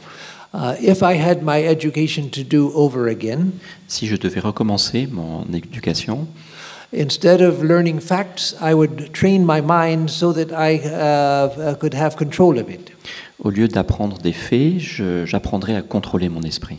[0.52, 3.52] If I had my education to do over again,
[3.86, 6.26] si je devais recommencer mon éducation,
[6.92, 11.94] instead of learning facts, I would train my mind so that I uh, uh, could
[11.94, 12.90] have control of it.
[13.42, 14.80] au lieu d'apprendre des faits,
[15.24, 16.78] j'apprendrais à contrôler mon esprit.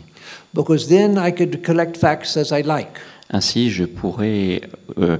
[0.54, 2.98] Because then I could collect facts as I like.
[3.30, 4.62] Ainsi, je pourrais
[4.98, 5.16] euh,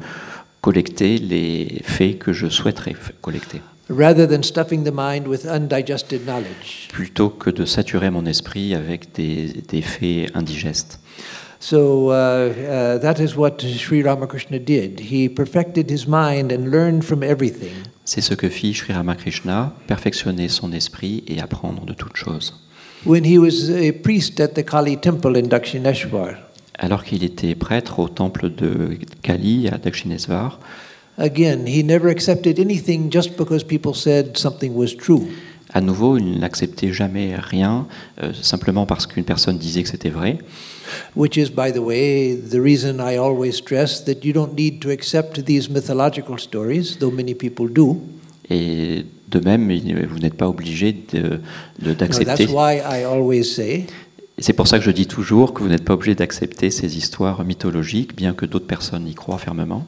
[0.61, 3.61] collecter les faits que je souhaiterais collecter,
[3.93, 6.89] rather than stuffing the mind with undigested knowledge.
[6.93, 10.99] plutôt que de saturer mon esprit avec des, des faits indigestes.
[11.61, 14.99] So uh, uh, that is what Sri Ramakrishna did.
[14.99, 17.75] He perfected his mind and learned from everything.
[18.05, 22.55] C'est ce que fit Sri Ramakrishna, perfectionner son esprit et apprendre de toutes choses.
[23.07, 26.35] When he was a priest at the Kali temple in Dakshineshwar,
[26.79, 30.59] Alors qu'il était prêtre au temple de Kali à Dakshinesvar,
[31.19, 35.27] again, he never accepted anything just because people said something was true.
[35.75, 37.87] à nouveau, il n'acceptait jamais rien
[38.23, 40.39] euh, simplement parce qu'une personne disait que c'était vrai.
[41.17, 44.91] Which is, by the way, the reason I always stress that you don't need to
[44.91, 48.03] accept these mythological stories, though many people do.
[48.51, 49.73] Et de même,
[50.11, 52.25] vous n'êtes pas obligé No, d'accepter.
[52.27, 53.87] that's why I always say
[54.37, 56.99] Et C'est pour ça que je dis toujours que vous n'êtes pas obligé d'accepter ces
[56.99, 59.87] histoires mythologiques, bien que d'autres personnes y croient fermement.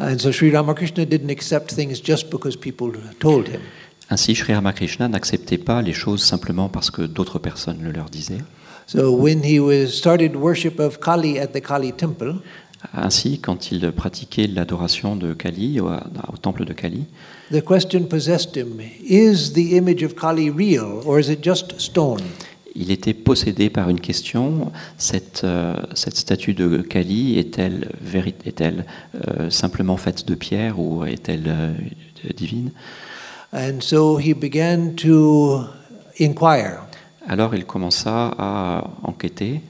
[0.00, 3.60] And so Sri Ramakrishna didn't accept things just because people told him.
[4.08, 8.42] Ainsi, Sri Ramakrishna n'acceptait pas les choses simplement parce que d'autres personnes le leur disaient.
[8.86, 12.40] So when he was started worship of Kali at the Kali temple,
[12.94, 17.04] Ainsi, quand il pratiquait l'adoration de Kali au, au temple de Kali,
[17.52, 22.22] the question possessed him: Is the image of Kali real, or is it just stone?
[22.74, 27.86] Il était possédé par une question cette, euh, cette statue de Kali est-elle
[29.28, 31.72] euh, simplement faite de pierre ou est-elle euh,
[32.36, 32.70] divine?
[33.52, 35.64] And so he began to
[36.20, 36.82] inquire.
[37.26, 39.60] Alors il commença à enquêter,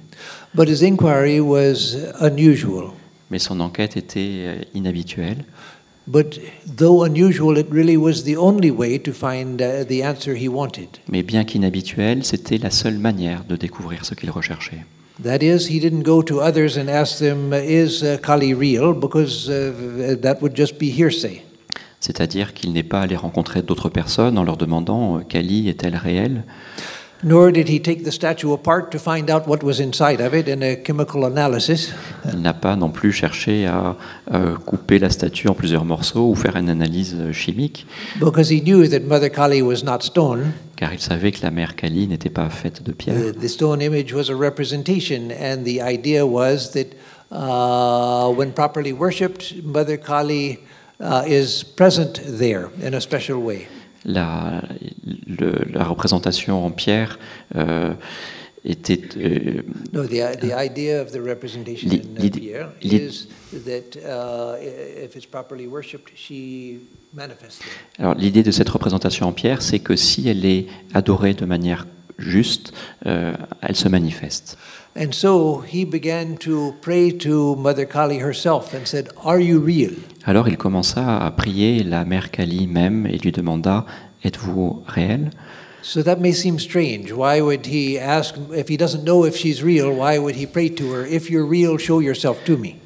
[0.54, 2.90] But his inquiry was unusual.
[3.30, 5.44] mais son enquête était inhabituelle.
[11.08, 14.84] Mais bien qu'inhabituelle, c'était la seule manière de découvrir ce qu'il recherchait.
[15.22, 18.94] That is, he didn't go to others and ask them, Is Kali real?
[18.94, 21.42] Because uh, that would just be hearsay.
[22.00, 26.44] C'est-à-dire qu'il n'est pas allé rencontrer d'autres personnes en leur demandant euh, Kali est-elle réelle?
[27.22, 30.48] Nor did he take the statue apart to find out what was inside of it
[30.48, 31.92] in a chemical analysis.
[32.32, 33.96] Il n'a pas non plus cherché à
[34.32, 37.86] euh, couper la statue en plusieurs morceaux ou faire une analyse euh, chimique,
[38.18, 40.52] Because he knew that Mother Kali was not stone.
[40.76, 43.14] car il savait que la mère Kali n'était pas faite de pierre.
[43.14, 46.94] The, the stone image was a representation, and the idea was that
[47.30, 50.58] uh, when properly worshipped, Mother Kali
[51.00, 53.66] uh, is present there in a special way.
[54.06, 54.62] La,
[55.04, 57.18] le- la représentation en pierre
[57.56, 57.92] euh,
[58.64, 63.26] était euh, No, the, the idea of the representation in Pierre is
[63.64, 66.78] that uh, if it's properly worshipped, she
[67.14, 67.62] manifests.
[67.98, 71.86] Alors l'idée de cette représentation en pierre, c'est que si elle est adorée de manière
[72.18, 72.72] juste,
[73.06, 73.32] euh,
[73.62, 74.58] elle se manifeste.
[74.98, 79.92] And so he began to pray to Mother Kali herself and said, Are you real?
[80.24, 83.86] Alors il commença à prier la mère Kali même et lui demanda
[84.24, 85.30] Êtes-vous réel?
[85.82, 87.10] So that may seem strange.
[87.12, 90.68] Why would he ask, if he doesn't know if she's real, why would he pray
[90.74, 92.76] to her, If you're real, show yourself to me?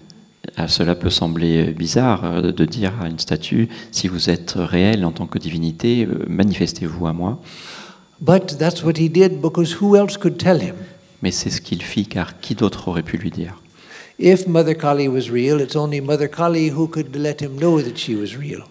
[0.57, 5.05] Ah, Cela peut sembler bizarre euh, de dire à une statue Si vous êtes réel
[5.05, 7.41] en tant que divinité, euh, manifestez-vous à moi.
[8.21, 10.77] But that's what he did because who else could tell him?
[11.23, 13.57] Mais c'est ce qu'il fit, car qui d'autre aurait pu lui dire?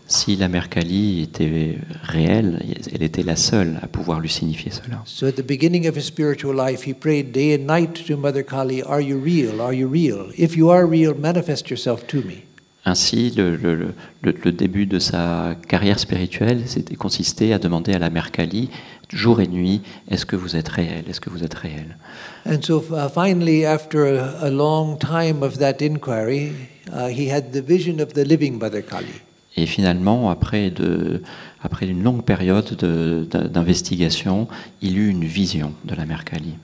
[0.07, 2.61] Si la mère Kali était réelle,
[2.93, 5.01] elle était la seule à pouvoir lui signifier cela.
[5.05, 8.43] So at the beginning of his spiritual life, he prayed day and night to Mother
[8.45, 9.59] Kali, Are you real?
[9.59, 10.27] Are you real?
[10.37, 12.45] If you are real, manifest yourself to me.
[12.85, 17.93] Ainsi, le, le- le- le- le début de sa carrière spirituelle c'était consisté à demander
[17.93, 18.69] à la mère Kali,
[19.11, 21.03] jour et nuit, est-ce que vous êtes réel?
[21.09, 21.97] Est-ce que vous êtes réel?
[22.45, 26.51] And so uh, finally, after a, a long time of that inquiry,
[26.91, 29.21] uh, he had the vision of the living Mother Kali.
[29.55, 31.21] Et finalement, après, de,
[31.63, 34.47] après une longue période de- d'in- d'investigation,
[34.81, 36.55] il eut une vision de la mère Kali,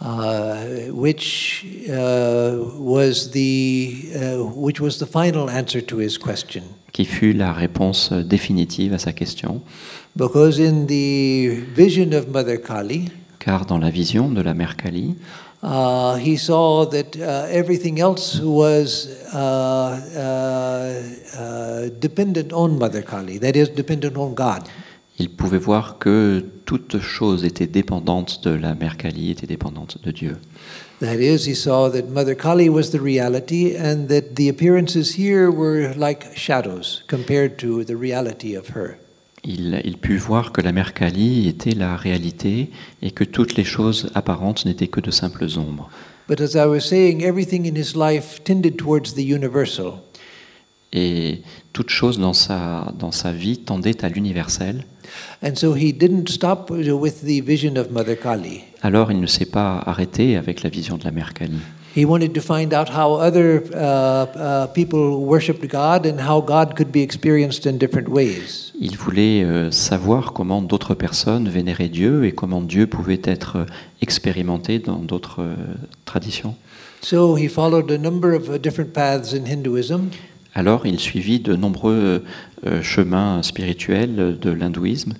[0.00, 6.62] Uh, which uh, was the uh, which was the final answer to his question,
[6.92, 9.60] qui fut la réponse définitive à sa question,
[10.14, 13.06] because in the vision of Mother Kali,
[13.38, 15.16] car dans la vision de la mère Kali,
[15.62, 21.02] uh, he saw that uh, everything else was uh, uh,
[21.38, 24.68] uh, dependent on Mother Kali, that is, dependent on God.
[25.18, 30.10] il pouvait voir que toute chose était dépendante de la mère Kali, était dépendante de
[30.12, 30.36] Dieu.
[31.00, 35.50] That is, he saw that Mother Kali was the reality and that the appearances here
[35.50, 38.98] were like shadows compared to the reality of her.
[39.44, 42.70] Il, il put voir que la mère Kali était la réalité
[43.02, 45.88] et que toutes les choses apparentes n'étaient que de simples ombres.
[46.28, 49.94] But as I was saying, everything in his life tended towards the universal.
[50.92, 54.84] Et toute chose dans sa, dans sa vie tendait à l'universel.
[55.42, 58.60] And so he didn't stop with the vision of Mother Kali.
[58.82, 61.58] Alors il ne s'est pas arrêté avec la vision de la mère Kali.
[61.98, 66.76] He wanted to find out how other uh, uh, people worshiped God and how God
[66.76, 68.72] could be experienced in different ways.
[68.78, 73.64] Il voulait euh, savoir comment d'autres personnes vénéraient Dieu et comment Dieu pouvait être euh,
[74.00, 75.56] expérimenté dans d'autres euh,
[76.04, 76.54] traditions.
[77.00, 80.10] So he followed a number of uh, different paths in Hinduism.
[80.54, 82.22] Alors il suivit de nombreux
[82.64, 85.14] euh, chemins spirituels de l'hindouisme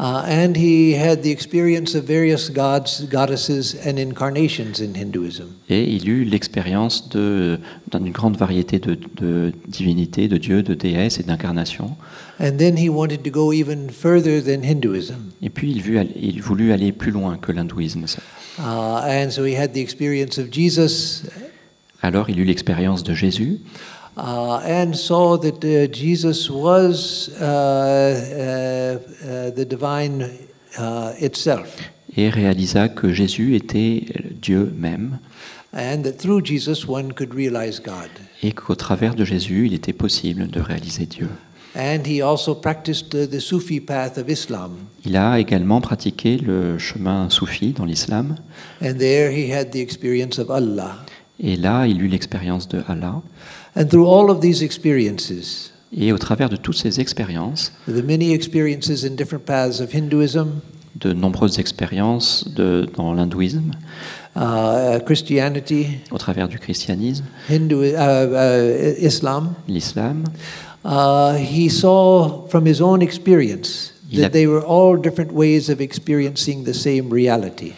[0.00, 5.48] Uh, and he had the experience of various gods, goddesses, and incarnations in Hinduism.
[5.68, 11.22] et il eut l'expérience d'une grande variété de, de divinités, de dieux, de déesses et
[11.22, 11.96] d'incarnations.
[12.38, 15.32] And then he wanted to go even further than Hinduism.
[15.42, 18.06] Et puis il, voulut aller plus loin que l'hindouisme.
[18.58, 21.24] Uh, and so he had the experience of Jesus,
[22.00, 23.58] Alors il eut l'expérience de Jésus,
[24.20, 28.98] uh, and saw that uh, Jesus was uh,
[29.54, 30.28] the divine
[31.20, 31.76] itself,
[32.16, 34.06] et réalisa que Jésus était
[34.40, 35.18] Dieu même
[35.72, 38.08] and that through Jesus one could realize God.
[38.42, 41.28] et qu'au travers de Jésus, il était possible de réaliser Dieu.
[41.76, 44.72] And he also practiced the Sufi path of Islam.
[45.04, 48.34] Il a également pratiqué le chemin soufi dans l'islam
[48.82, 50.96] And there he had the experience of Allah.
[51.38, 53.22] et là, il eut l'expérience de Allah.
[53.76, 58.32] And through all of these experiences, Et au travers de toutes ces expériences, the many
[58.32, 60.60] experiences in different paths of Hinduism,
[60.96, 63.72] de nombreuses expériences de- dans l'hindouisme,
[64.36, 70.24] uh, Christianity, au travers du christianisme, Hindu, uh, uh, Islam, l'islam,
[70.84, 75.68] uh, he saw from his own experience Il a- that they were all different ways
[75.70, 77.72] of experiencing the same reality.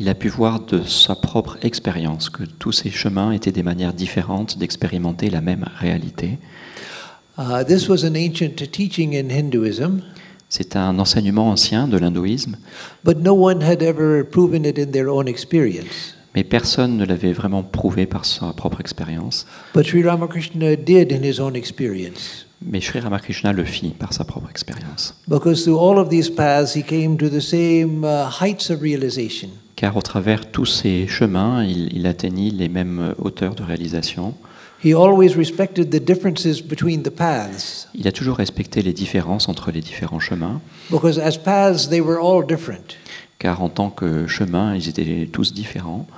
[0.00, 3.92] Il a pu voir de sa propre expérience que tous ces chemins étaient des manières
[3.92, 6.38] différentes d'expérimenter la même réalité.
[7.38, 10.00] Uh, this was an ancient teaching in Hinduism,
[10.48, 12.56] C'est un enseignement ancien de l'hindouisme,
[13.04, 16.14] but no one had ever proven it in their own experience.
[16.34, 19.46] mais personne ne l'avait vraiment prouvé par sa propre expérience.
[19.74, 22.46] But Sri Ramakrishna did in his own experience.
[22.62, 25.14] Mais Sri Ramakrishna le fit par sa propre expérience.
[29.78, 34.34] Car au travers tous ces chemins, il, il atteignit les mêmes hauteurs de réalisation.
[34.84, 37.86] He always respected the differences between the paths.
[37.94, 40.60] Il a toujours respecté les différences entre les différents chemins,
[40.90, 42.96] Because as paths, they were all different.
[43.38, 46.08] car en tant que chemin, ils étaient tous différents.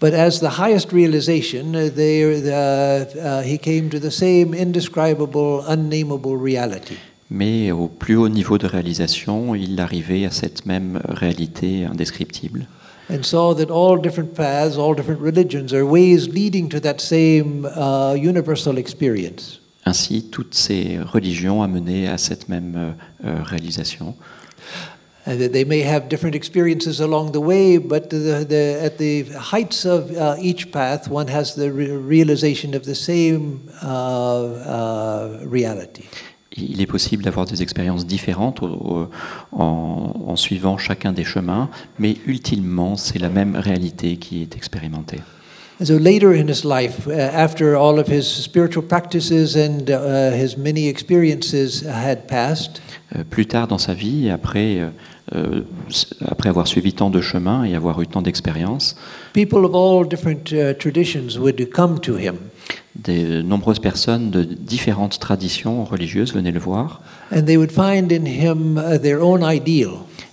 [0.00, 5.62] But as the highest realization, uh, they, uh, uh, he came to the same indescribable,
[5.68, 6.94] unnameable reality.
[7.30, 12.66] Mais au plus haut niveau de réalisation, il arrivait à cette même réalité indescriptible.
[13.10, 17.64] And saw that all different paths, all different religions are ways leading to that same
[17.66, 19.58] uh, universal experience.
[19.84, 22.92] Ainsi, toutes ces religions amenaient à cette même euh,
[23.24, 24.14] euh, réalisation.
[25.26, 29.24] And that they may have different experiences along the way, but the, the, at the
[29.38, 35.40] heights of uh, each path, one has the re- realization of the same uh, uh,
[35.44, 36.04] reality.
[36.56, 39.08] Il est possible d'avoir des expériences différentes au- au-
[39.52, 45.20] en, en suivant chacun des chemins, mais ultimement, c'est la même réalité qui est expérimentée.
[45.80, 50.32] And so later in his life, uh, after all of his spiritual practices and uh,
[50.36, 52.82] his many experiences had passed,
[53.16, 54.88] Euh, plus tard dans sa vie, après, euh,
[55.34, 55.62] euh,
[56.28, 58.94] après avoir suivi tant de chemins et avoir eu tant d'expériences,
[59.32, 62.34] people of all different uh, traditions would come to him.
[62.96, 67.00] De nombreuses personnes de différentes traditions religieuses venaient le voir
[67.34, 69.90] And they would find in him uh, their own ideal.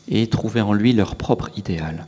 [0.09, 2.05] et trouvaient en lui leur propre idéal.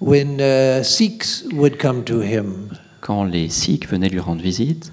[0.00, 2.68] When uh, Sikhs would come to him,
[3.00, 4.90] Quand les Sikhs venaient lui rendre visite,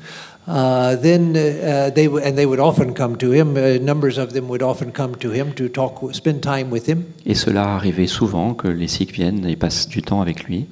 [0.48, 3.54] uh, then uh, they w- and they would often come to him.
[3.84, 7.04] Numbers of them would often come to him to talk, spend time with him.
[7.26, 10.66] et cela arrivait souvent que les Sikhs viennent et passent du temps avec lui,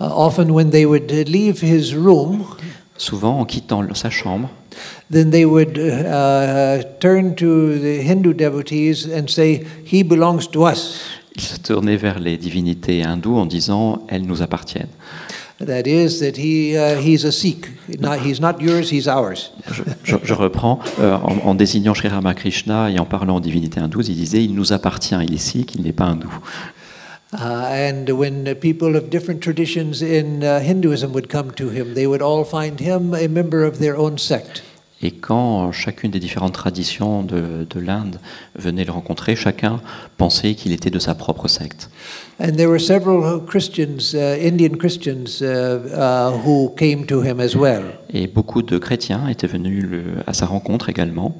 [0.00, 2.44] often, when they would leave his room,
[3.00, 4.50] souvent en quittant sa chambre,
[5.10, 11.00] then they would uh, turn to the Hindu devotees and say, "He belongs to us."
[11.36, 14.88] ils se tournaient vers les divinités hindoues en disant elles nous appartiennent.
[15.64, 17.66] That is, that he uh, he's a Sikh.
[18.00, 18.90] Not, he's not yours.
[18.90, 19.52] He's ours.
[19.70, 23.78] Je, je- je reprends, euh, en, en désignant Sri Ramakrishna et en parlant aux divinités
[23.78, 26.30] hindoues, il disait il nous appartient, il est sikh, il n'est pas hindou.
[27.32, 32.06] Uh, and when people of different traditions in uh, Hinduism would come to him, they
[32.06, 34.64] would all find him a member of their own sect.
[35.02, 38.18] Et quand chacune des différentes traditions de, de l'Inde
[38.56, 39.80] venait le rencontrer, chacun
[40.18, 41.88] pensait qu'il était de sa propre secte.
[42.38, 45.40] And there were several Christians, uh, Indian Christians,
[46.44, 47.84] who came to him as well.
[48.12, 51.34] Et beaucoup de chrétiens étaient venus le- à sa rencontre également.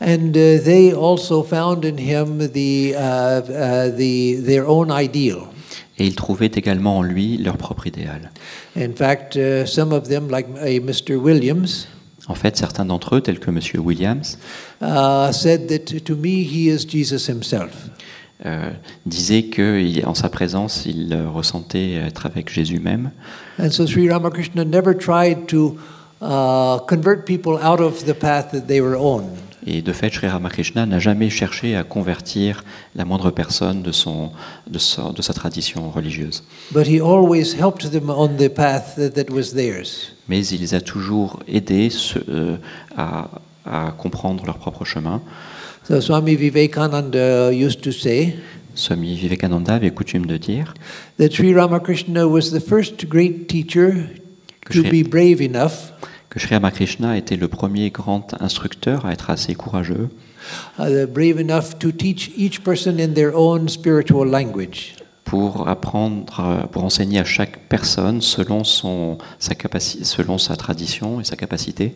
[0.00, 5.48] And uh, they also found in him the, uh, uh, the, their own ideal.
[5.98, 8.32] Et ils trouvaient également en lui leur propre idéal.
[8.76, 11.14] In fact, some of them, like a Mr.
[11.16, 11.86] Williams,
[12.26, 13.60] En fait, certains d'entre eux, tels que M.
[13.84, 14.38] Williams,
[14.80, 17.90] uh, said that to me he is Jesus himself.
[18.46, 18.70] euh,
[19.06, 23.10] disaient qu'en sa présence, il euh, ressentait être avec Jésus même.
[23.58, 25.76] And so Sri Ramakrishna never tried to
[26.20, 29.24] uh, convert people out of the path that they were on.
[29.66, 34.30] Et de fait, Sri Ramakrishna n'a jamais cherché à convertir la moindre personne de, son,
[34.70, 36.44] de, sa, de sa tradition religieuse.
[40.28, 41.88] Mais il les a toujours aidés
[42.28, 42.56] euh,
[42.96, 43.30] à,
[43.64, 45.22] à comprendre leur propre chemin.
[45.86, 48.36] So Swami Vivekananda used to say
[48.74, 50.72] Swami Vivekananda avait coutume de dire
[51.18, 54.08] that Sri Ramakrishna was the first great teacher
[54.70, 55.92] to be brave enough
[56.34, 60.10] que Sri Ramakrishna était le premier grand instructeur à être assez courageux
[60.80, 64.96] uh, brave enough to teach each person in their own spiritual language.
[65.24, 71.20] pour apprendre, euh, pour enseigner à chaque personne selon, son, sa, capaci- selon sa tradition
[71.20, 71.94] et sa capacité.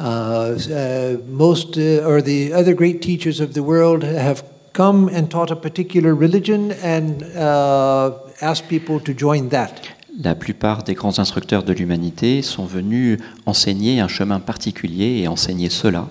[0.00, 4.42] Uh, uh, most uh, or the other great teachers of the world have
[4.72, 9.72] come and taught a particular religion and uh, asked people to join that.
[10.20, 15.70] La plupart des grands instructeurs de l'humanité sont venus enseigner un chemin particulier et enseigner
[15.70, 16.06] cela.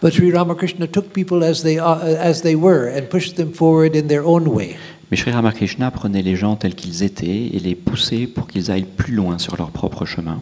[0.00, 3.96] But Sri Ramakrishna took people as they, are, as they were and pushed them forward
[3.96, 4.76] in their own way.
[5.10, 8.84] Mais Sri Ramakrishna prenait les gens tels qu'ils étaient et les poussait pour qu'ils aillent
[8.84, 10.40] plus loin sur leur propre chemin.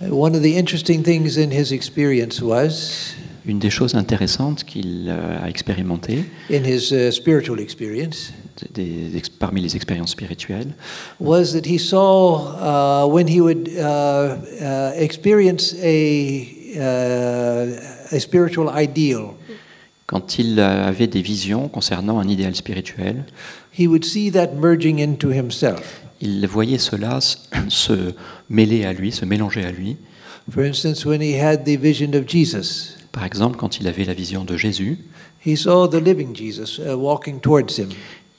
[0.00, 3.14] One of the interesting things in his experience was,
[3.46, 7.10] Une des choses intéressantes qu'il euh, a expérimentées, in his uh,
[9.38, 10.74] parmi les expériences spirituelles,
[11.20, 18.70] was that he saw uh, when he would uh, uh, experience a, uh, a spiritual
[18.74, 19.34] ideal,
[20.06, 23.24] quand il euh, avait des visions concernant un idéal spirituel,
[23.76, 26.02] he would see that merging into himself.
[26.20, 27.18] il voyait cela
[27.68, 28.14] se
[28.48, 29.96] mêler à lui, se mélanger à lui.
[30.50, 34.12] For instance, when he had the vision of Jesus, Par exemple, quand il avait la
[34.12, 34.98] vision de Jésus,
[35.42, 37.88] he saw the living Jesus uh, walking towards him.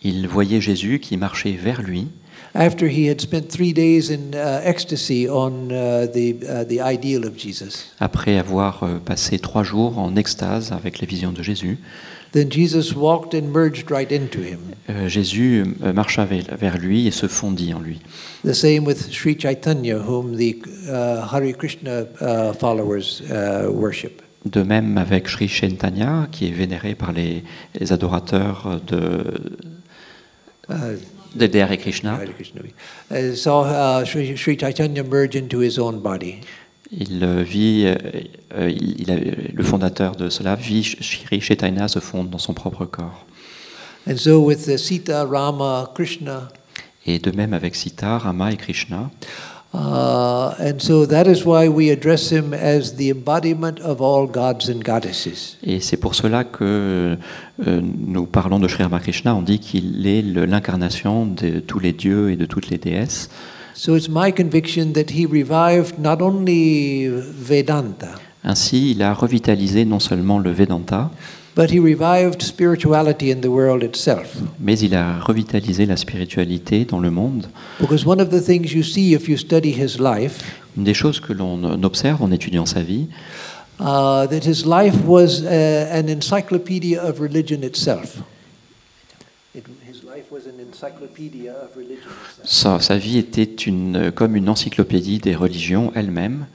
[0.03, 2.09] il voyait Jésus qui marchait vers lui
[2.53, 7.35] After he had spent three days in uh, ecstasy on uh, the, the ideal of
[7.35, 11.79] Jesus, après avoir euh, passé trois jours en extase avec les visions de Jésus.
[12.33, 14.59] then Jesus walked and merged right into him.
[14.91, 17.99] Euh, Jésus euh, marcha vers, lui et se fondit en lui.
[18.45, 23.23] The same with Sri Chaitanya, whom the uh, Hare Krishna uh, followers
[23.71, 24.21] worship.
[24.45, 27.43] De même avec Sri Chaitanya, qui est vénéré par les,
[27.79, 29.23] les adorateurs de,
[30.69, 30.97] Uh,
[31.33, 32.15] de Krishna.
[32.15, 32.61] Hare Krishna.
[33.09, 36.41] Uh, uh, Sri, Sri Chaitanya merge into his own body.
[36.91, 37.95] Il euh, vit, euh,
[38.55, 43.25] euh, il, le fondateur de cela vit Sri Chaitanya se fonde dans son propre corps.
[44.09, 46.49] And so with Sita, Rama, Krishna,
[47.05, 49.09] Et de même avec Sita, Rama et Krishna.
[49.77, 54.69] Uh, and so that is why we address him as the embodiment of all gods
[54.69, 55.57] and goddesses.
[55.63, 57.17] Et c'est pour cela que
[57.67, 59.35] euh, nous parlons de Sri Ramakrishna.
[59.35, 63.29] On dit qu'il est l'incarnation de tous les dieux et de toutes les déesses.
[63.75, 69.99] So it's my conviction that he revived not only Vedanta, Ainsi, il a revitalisé non
[69.99, 71.11] seulement le Vedanta,
[71.57, 74.37] but he revived spirituality in the world itself.
[74.59, 77.47] mais il a revitalisé la spiritualité dans le monde.
[77.79, 80.43] Because one of the things you see if you study his life,
[80.77, 83.07] Une des choses que l'on observe en étudiant sa vie,
[83.79, 88.19] uh, that his life was uh, an encyclopedia of religion itself.
[89.55, 92.47] It, his life was an encyclopedia of religion itself.
[92.47, 96.45] sa, sa vie était une, comme une encyclopédie des religions elles-mêmes.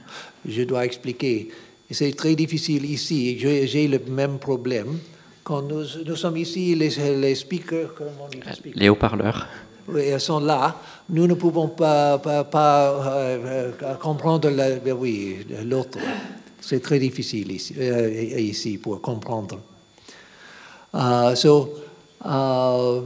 [0.47, 1.49] Je dois expliquer.
[1.93, 3.37] C'est très difficile ici.
[3.39, 4.99] J'ai le même problème.
[5.43, 7.89] Quand nous, nous sommes ici, les, les speakers,
[8.31, 8.79] dit, speakers?
[8.81, 9.45] Les haut-parleurs.
[9.89, 10.75] Oui, elles sont là.
[11.09, 15.97] Nous ne pouvons pas, pas, pas, euh, euh, comprendre la- ben oui, l'autre.
[16.61, 19.59] C'est très difficile ici, euh, ici pour comprendre.
[20.93, 21.73] Uh, so,
[22.23, 23.01] uh,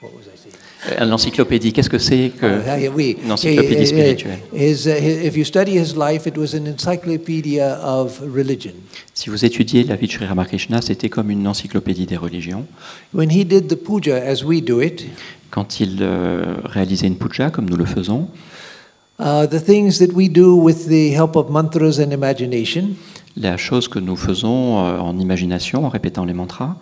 [0.00, 0.54] what was I saying?
[1.00, 3.16] Euh, L'encyclopédie, qu'est-ce que c'est que oui.
[3.24, 4.38] une encyclopédie Eh, eh, spirituelle?
[4.54, 8.72] his, his- if you study his life, it was an encyclopedia of religion.
[9.14, 12.64] Si vous étudiez la vie de Sri Ramakrishna, c'était comme une encyclopédie des religions.
[13.14, 15.04] When he did the puja as we do it,
[15.50, 18.28] Quand il euh, réalisait une puja, comme nous le faisons,
[19.20, 22.90] uh, the things that we do with the help of mantras and imagination,
[23.36, 26.76] la chose que nous faisons euh, en imagination, en répétant les mantras,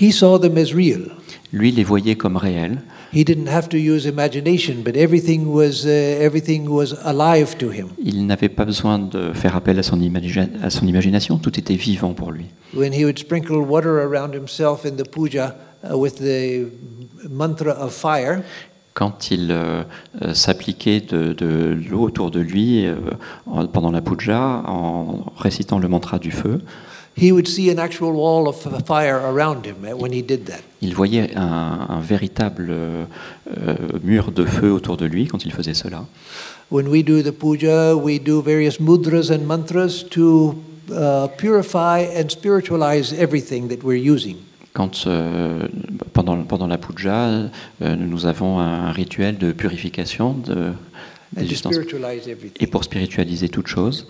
[0.00, 1.10] he saw them as real.
[1.52, 2.82] lui les voyait comme réels.
[3.14, 5.88] He didn't have to use imagination, but everything was, uh,
[6.20, 7.88] everything was alive to him.
[8.04, 11.76] Il n'avait pas besoin de faire appel à son, imagina- à son imagination, tout était
[11.76, 12.46] vivant pour lui.
[12.74, 15.54] When he would sprinkle water around himself in the puja
[15.92, 16.66] with the
[17.30, 18.42] mantra of fire,
[18.94, 19.82] Quand il euh,
[20.22, 22.94] euh, s'appliquait de, de l'eau autour de lui euh,
[23.46, 26.60] en- pendant la puja, en récitant le mantra du feu,
[27.16, 30.62] he would see an actual wall of f- fire around him when he did that.
[30.82, 33.04] il voyait un, un véritable euh,
[34.02, 36.04] mur de feu autour de lui quand il faisait cela.
[36.70, 40.56] When we do the puja, we do various mudras and mantras to
[40.90, 44.36] uh, purify and spiritualize everything that we're using.
[44.72, 45.68] Quand, euh,
[46.12, 47.50] pendant, pendant la puja, euh,
[47.96, 50.72] nous avons un, rituel de purification de,
[51.54, 52.66] spiritualize et everything.
[52.68, 54.06] pour spiritualiser toute chose.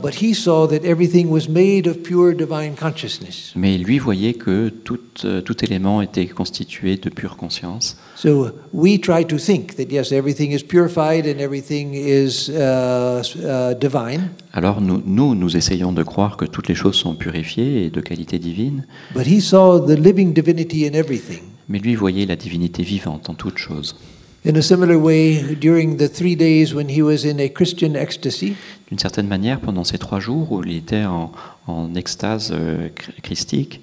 [0.00, 3.52] But he saw that everything was made of pure divine consciousness.
[3.56, 7.96] Mais lui voyait que tout, euh, tout élément était constitué de pure conscience.
[8.14, 13.36] So we try to think that yes, everything is purified and everything is s-
[13.80, 14.30] divine.
[14.52, 18.00] Alors nous, nous, nous essayons de croire que toutes les choses sont purifiées et de
[18.00, 21.40] qualité divine, But he saw the living divinity in everything.
[21.68, 23.96] mais lui voyait la divinité vivante en toutes choses.
[24.44, 28.54] In a similar way, during the three days when he was in a Christian ecstasy,
[28.88, 31.30] D'une certaine manière, pendant ces trois jours où il était en,
[31.68, 33.80] en extase euh, chr- christique,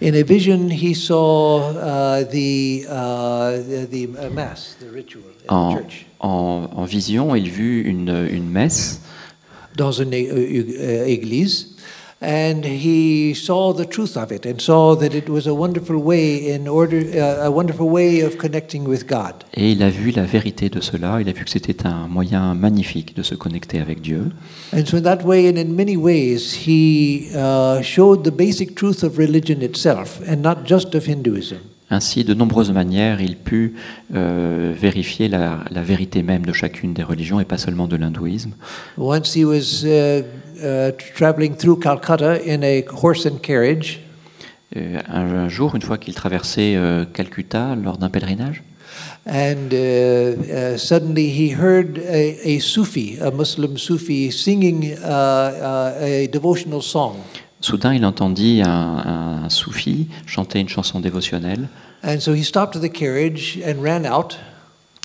[0.00, 5.50] in a vision he saw uh, the, uh, the, the uh, mass, the ritual the
[5.52, 9.00] en, church, en- en vision, il vut une, une messe.
[9.76, 11.74] Dans une église,
[12.20, 16.52] and he saw the truth of it and saw that it was a wonderful way
[16.52, 19.44] in order, uh, a wonderful way of connecting with God.
[19.54, 22.54] et il a vu la vérité de cela, il a vu que c'était un moyen
[22.54, 24.30] magnifique de se connecter avec Dieu.
[24.72, 29.04] And so, in that way, and in many ways, he uh, showed the basic truth
[29.04, 31.58] of religion itself, and not just of Hinduism.
[31.90, 33.74] Ainsi, de nombreuses manières, il put
[34.14, 38.50] euh, vérifier la, la vérité même de chacune des religions et pas seulement de l'hindouisme.
[38.98, 40.22] Once he was uh,
[40.62, 44.00] uh, traveling through Calcutta in a horse and carriage,
[44.76, 48.62] Euh, un, un jour, une fois qu'il traversait euh, Calcutta lors d'un pèlerinage,
[49.26, 55.94] and uh, uh, suddenly he heard a, a Sufi, a Muslim Sufi, singing uh, uh,
[56.02, 57.16] a devotional song.
[57.62, 61.68] soudain il entendit un, un soufi chanter une chanson dévotionnelle.
[62.04, 64.38] And so he stopped the carriage and ran out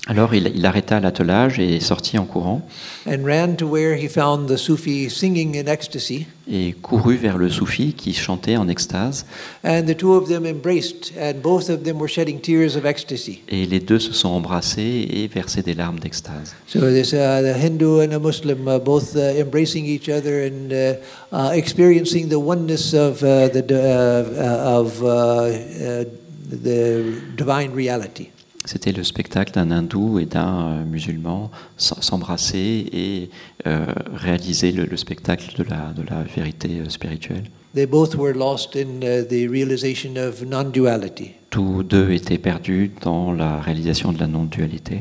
[0.06, 2.60] Alors il, il arrêta l'attelage et sortit en courant
[3.06, 6.26] and ran to where he found the Sufi singing in ecstasy.
[6.46, 9.24] et courut vers le soufi qui chantait en extase.
[9.64, 13.40] And the two of them embraced, and both of them were shedding tears of ecstasy.
[13.48, 16.54] Et les deux se sont embrassés et versé des larmes d'extase.
[16.66, 20.70] So this, uh, the Hindu and a Muslim uh, both uh, embracing each other and
[20.70, 20.94] uh,
[21.32, 26.04] uh, experiencing the oneness of uh, the uh, uh, of uh, uh,
[26.50, 28.28] the divine reality.
[28.66, 33.30] C'était le spectacle d'un hindou et d'un euh, musulman s'embrasser et
[33.66, 33.84] euh,
[34.14, 37.44] réaliser le, le spectacle de la, de la vérité euh, spirituelle.
[37.74, 41.32] They both were lost in uh, the realization of non-duality.
[41.50, 45.00] Tous deux étaient perdus dans la réalisation de la non-dualité.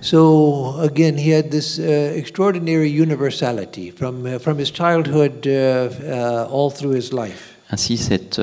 [0.00, 6.48] So again, he had this uh, extraordinary universality from uh, from his childhood uh, uh,
[6.50, 7.56] all through his life.
[7.70, 8.40] Ainsi, cette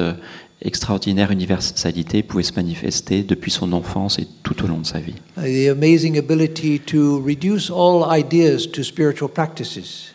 [0.66, 5.16] extraordinaire universalité pouvait se manifester depuis son enfance et tout au long de sa vie.
[5.38, 10.12] The amazing ability to reduce all ideas to spiritual practices.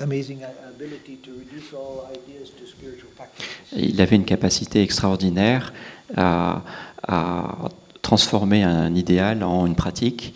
[0.00, 0.38] Amazing
[0.74, 3.46] ability to reduce all ideas to spiritual practices.
[3.76, 5.74] Il avait une capacité extraordinaire
[6.16, 6.62] à,
[7.06, 7.68] à
[8.00, 10.34] transformer un idéal en une pratique.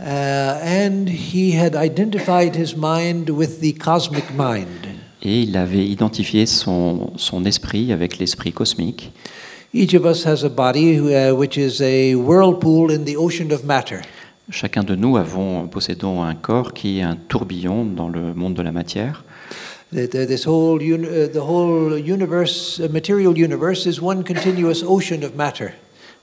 [0.00, 4.97] Uh, and he had identified his mind with the cosmic mind.
[5.22, 9.12] Et il avait identifié son, son esprit avec l'esprit cosmique.
[9.74, 10.98] Each of us has a body
[11.32, 14.00] which is a whirlpool in the ocean of matter.
[14.50, 18.62] Chacun de nous avons, possédons un corps qui est un tourbillon dans le monde de
[18.62, 19.24] la matière.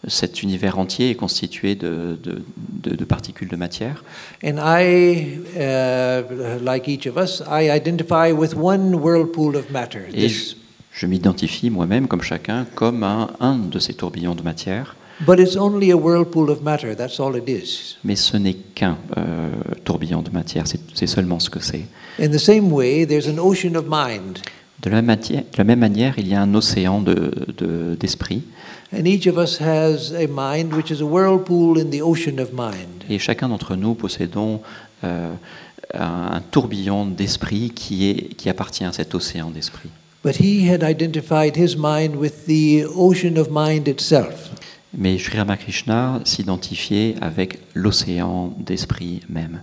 [0.07, 2.43] Cet univers entier est constitué de, de-
[2.83, 4.03] de- de particules de matière.
[4.43, 10.01] And I, uh, like each of us, I identify with one whirlpool of matter.
[10.13, 10.57] Et This,
[10.91, 14.95] je, m'identifie moi-même comme chacun comme un, un de ces tourbillons de matière.
[15.25, 16.93] but it's only a whirlpool of matter.
[16.95, 17.97] That's all it is.
[18.03, 19.49] Mais ce n'est qu'un euh,
[19.85, 21.85] tourbillon de matière, c'est seulement ce que c'est.
[22.21, 24.39] In the same way, there's an ocean of mind,
[24.83, 27.95] De la, matière- de la même manière, il y a un océan de- de-
[28.95, 28.99] d'esprit.
[28.99, 32.51] and each of us has a mind which is a whirlpool in the ocean of
[32.53, 33.03] mind.
[33.09, 34.61] et chacun d'entre nous possédons
[35.03, 35.33] euh,
[35.93, 39.89] un, tourbillon d'esprit qui, est- qui appartient à cet océan d'esprit.
[40.23, 44.49] But he had identified his mind with the ocean of mind itself.
[44.97, 49.61] Mais Sri Ramakrishna s'identifiait avec l'océan d'esprit même.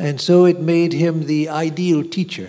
[0.00, 2.48] And so it made him the ideal teacher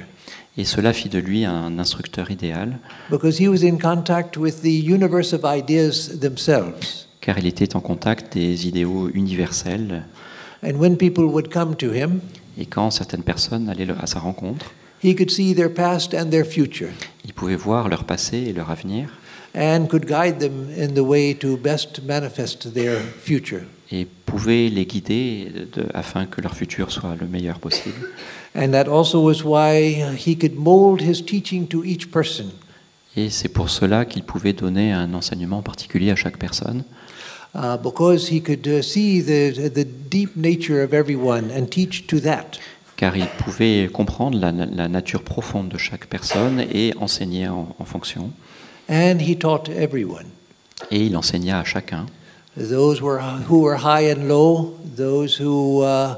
[0.58, 2.80] Et cela fit de lui un instructeur idéal,
[3.12, 7.08] because he was in contact with the universe of ideas themselves.
[7.22, 10.04] car il était en contact des idéaux universels.
[10.64, 12.20] And when people would come to him,
[12.58, 14.72] Et quand certaines personnes allaient à sa rencontre,
[15.04, 16.90] he could see their past and their future
[17.26, 19.10] il pouvait voir leur passé et leur avenir,
[19.54, 23.64] and could guide them in the way to best manifest their future.
[23.92, 27.96] et pouvait les guider de- afin que leur futur soit le meilleur possible.
[28.56, 32.52] And that also was why he could mold his teaching to each person.
[33.18, 36.84] Et c'est pour cela qu'il pouvait donner un enseignement particulier à chaque personne,
[37.58, 42.20] Uh, because he could uh, see the, the deep nature of everyone and teach to
[42.20, 42.60] that.
[42.98, 47.86] car il pouvait comprendre la, la nature profonde de chaque personne et enseigner en, en
[47.86, 48.32] fonction.
[48.90, 50.26] And he taught everyone.
[50.92, 52.08] Et il enseigna à chacun,
[52.58, 56.16] Those were, who were high and low, those who uh,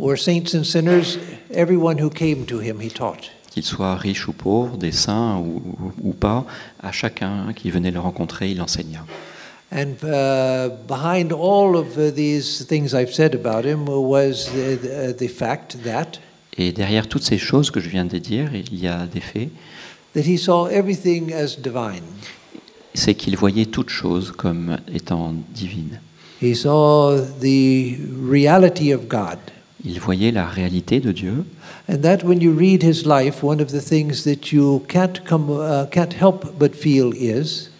[0.00, 1.18] were saints and sinners,
[1.52, 3.30] everyone who came to him, he taught.
[3.50, 5.60] qu'ils soient riches ou pauvres, des saints ou,
[6.02, 6.46] ou pas,
[6.80, 9.04] à chacun qui venait le rencontrer, il enseigna.
[9.72, 15.16] And uh, behind all of uh, these things I've said about him was the, the,
[15.16, 16.18] the fact that,
[16.58, 19.50] Et derrière toutes ces choses que je viens de dire, il y a des faits,
[20.14, 22.02] that he saw everything as divine.
[22.94, 26.00] c'est qu'il voyait toutes choses comme étant divines.
[26.42, 27.96] He saw the
[28.28, 29.38] reality of God.
[29.84, 31.44] Il voyait la réalité de Dieu,
[31.88, 35.50] And that when you read his life, one of the things that you can't, come,
[35.50, 37.70] uh, can't help but feel is.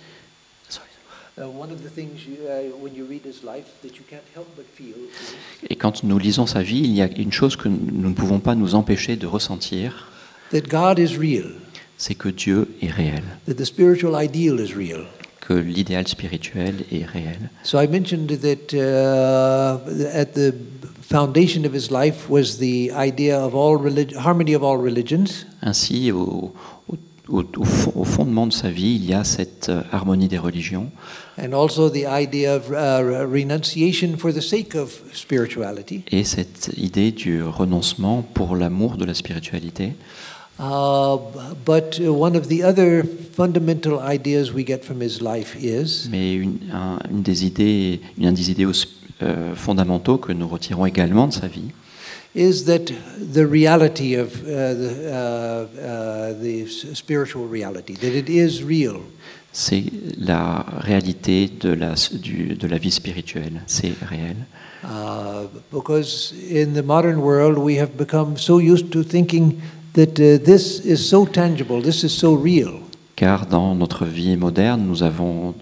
[1.36, 2.36] One of the things you,
[2.82, 5.34] when you read his life that you can't help but feel is
[5.68, 8.40] et quand nous lisons sa vie, il y a une chose que nous ne pouvons
[8.40, 10.08] pas nous empêcher de ressentir,
[10.50, 11.52] that God is real,
[11.96, 15.04] c'est que Dieu est réel, that the spiritual ideal is real.
[15.40, 17.50] que l'idéal spirituel est réel.
[17.62, 19.78] So I mentioned that uh,
[20.14, 20.54] at the
[21.20, 23.76] foundation of his life was the idea of all
[24.16, 26.52] harmony of all religions, Ainsi, au,
[26.88, 26.98] au-
[27.28, 30.38] au- au fond- au fondement de sa vie, il y a cette euh, harmonie des
[30.38, 30.86] religions
[31.36, 36.02] and also the idea of uh, renunciation for the sake of spirituality.
[36.12, 39.94] et cette idée du renoncement pour l'amour de la spiritualité.
[40.60, 41.16] Uh,
[41.64, 43.02] but one of the other
[43.34, 48.32] fundamental ideas we get from his life is Mais une, un- une des idées, une
[48.34, 48.72] des idéaux
[49.22, 51.70] euh, fondamentaux que nous retirons également de sa vie,
[52.34, 52.92] is that
[53.32, 59.00] the reality of uh, the, uh, uh, the spiritual reality, that it is real?
[59.52, 59.84] c'est
[60.18, 63.62] la réalité de la, du- de la vie spirituelle.
[63.66, 64.36] C'est réel.
[64.82, 69.60] Uh, because in the modern world, we have become so used to thinking
[69.94, 72.80] that uh, this is so tangible, this is so real.
[73.16, 75.54] Car dans notre vie moderne, nous avons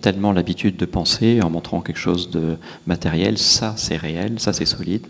[0.00, 2.56] tellement l'habitude de penser en montrant quelque chose de
[2.86, 5.06] matériel, ça c'est réel, ça c'est solide,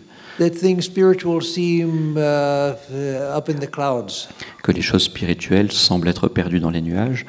[2.17, 4.29] uh, up in the clouds.
[4.63, 7.27] que les choses spirituelles semblent être perdues dans les nuages.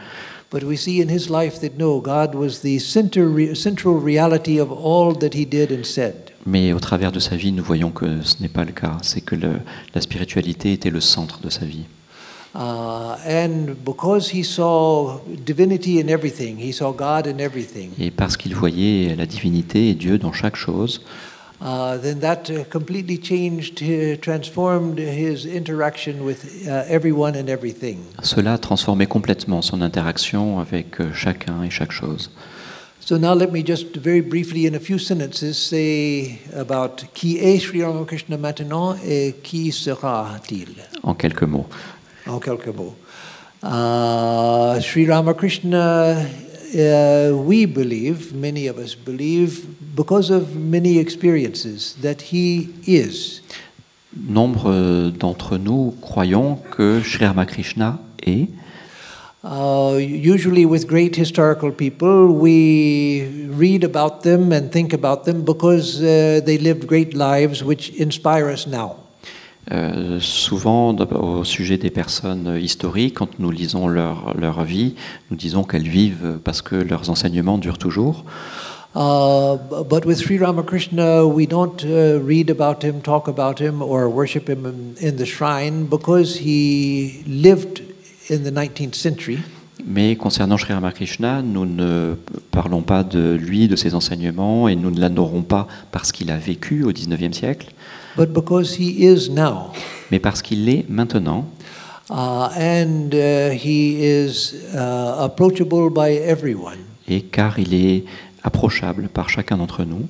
[0.52, 4.60] But we see in his life that no, God was the center, re- central reality
[4.60, 6.14] of all that he did and said.
[6.46, 8.98] Mais au travers de sa vie, nous voyons que ce n'est pas le cas.
[9.02, 9.60] C'est que le-
[9.96, 11.86] la spiritualité était le centre de sa vie.
[18.00, 21.02] Et parce qu'il voyait la divinité et Dieu dans chaque chose,
[21.64, 27.98] uh, then that uh, completely changed, uh, transformed his interaction with uh, everyone and everything.
[28.22, 32.30] cela transformait complètement son interaction avec euh, chacun et chaque chose.
[33.06, 37.60] So now let me just very briefly, in a few sentences, say about qui est
[37.60, 40.70] Sri Ramakrishna maintenant et qui sera-t-il.
[41.04, 41.68] En quelques mots.
[42.28, 42.96] En quelques mots.
[43.64, 49.66] Uh, Sri Ramakrishna, uh, we believe, many of us believe,
[49.96, 53.42] because of many experiences, that he is.
[54.16, 58.50] Nombre d'entre nous croyons que Sri Ramakrishna est,
[59.44, 66.02] Uh, usually, with great historical people, we read about them and think about them because
[66.02, 69.03] uh, they lived great lives which inspire us now.
[69.72, 74.96] Euh, souvent au sujet des personnes historiques, quand nous lisons leur, leur vie,
[75.32, 78.26] nous disons qu'elles vivent parce que leurs enseignements durent toujours.
[78.96, 83.82] Uh, b- but with Sri Ramakrishna, we don't uh, read about him, talk about him,
[83.82, 87.82] or worship him in, in the shrine because he lived
[88.30, 89.40] in the 19th century.
[89.86, 92.14] Mais concernant Sri Ramakrishna, nous ne
[92.52, 96.38] parlons pas de lui, de ses enseignements, et nous ne l'adorons pas parce qu'il a
[96.38, 97.74] vécu au XIXe siècle,
[98.18, 99.72] but because he is now.
[100.12, 101.46] mais parce qu'il l'est maintenant,
[102.10, 108.04] Uh, and uh, he is uh, approachable by everyone et car il est
[108.44, 110.06] approchable par chacun d'entre nous,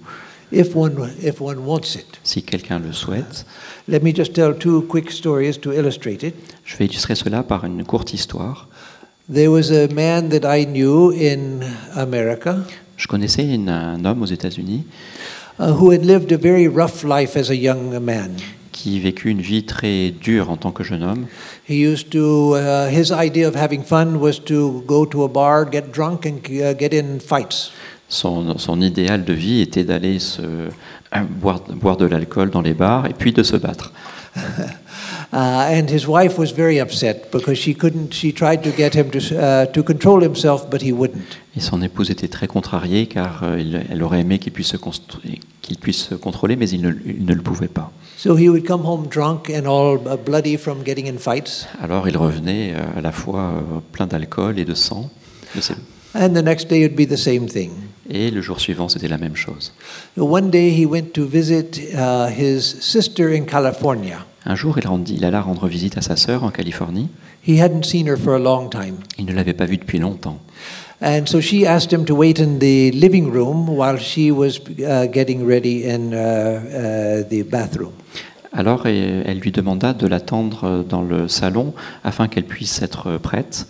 [0.52, 2.08] if one, if one wants it.
[2.24, 3.46] si quelqu'un le souhaite.
[3.88, 6.34] Let me just tell two quick stories to illustrate it.
[6.66, 8.68] Je vais illustrer cela par une courte histoire.
[9.32, 11.60] There was a man that I knew in
[11.96, 12.58] America
[12.98, 14.84] Je connaissais une- un homme aux États-Unis
[15.60, 18.32] who had lived a very rough life as a young man.
[18.74, 21.28] qui vécut une vie très dure en tant que jeune homme.
[21.70, 25.66] He used to, uh, his idea of having fun was to go to a bar,
[25.66, 27.72] get drunk, and uh, get in fights.
[28.10, 30.42] Son, son idéal de vie était d'aller se
[31.40, 33.94] boire, boire de l'alcool dans les bars et puis de se battre.
[35.34, 38.14] Uh, and his wife was very upset because she couldn't.
[38.14, 41.40] She tried to get him to uh, to control himself, but he wouldn't.
[41.58, 43.58] Et son épouse était très contrariée car euh,
[43.90, 47.34] elle aurait aimé qu'il puisse, se qu'il puisse se contrôler, mais il ne, il ne
[47.34, 47.92] le pouvait pas.
[48.16, 51.68] So he would come home drunk and all uh, bloody from getting in fights.
[51.82, 55.10] Alors il revenait euh, à la fois euh, plein d'alcool et de sang.
[55.56, 55.74] de ses-
[56.14, 57.72] And the next day it'd be the same thing.
[58.08, 59.72] Et le jour suivant, c'était la même chose.
[60.16, 64.26] So one day he went to visit uh, his sister in California.
[64.46, 67.08] Un jour, il, rendit- il alla rendre visite à sa sœur en Californie.
[67.48, 68.96] He hadn't seen her for a long time.
[69.18, 70.40] Il ne l'avait pas vue depuis longtemps.
[71.02, 75.06] And so she asked him to wait in the living room while she was uh,
[75.12, 77.92] getting ready in uh, uh, the bathroom.
[78.54, 81.74] Alors elle lui demanda de l'attendre dans le salon
[82.04, 83.66] afin qu'elle puisse être prête.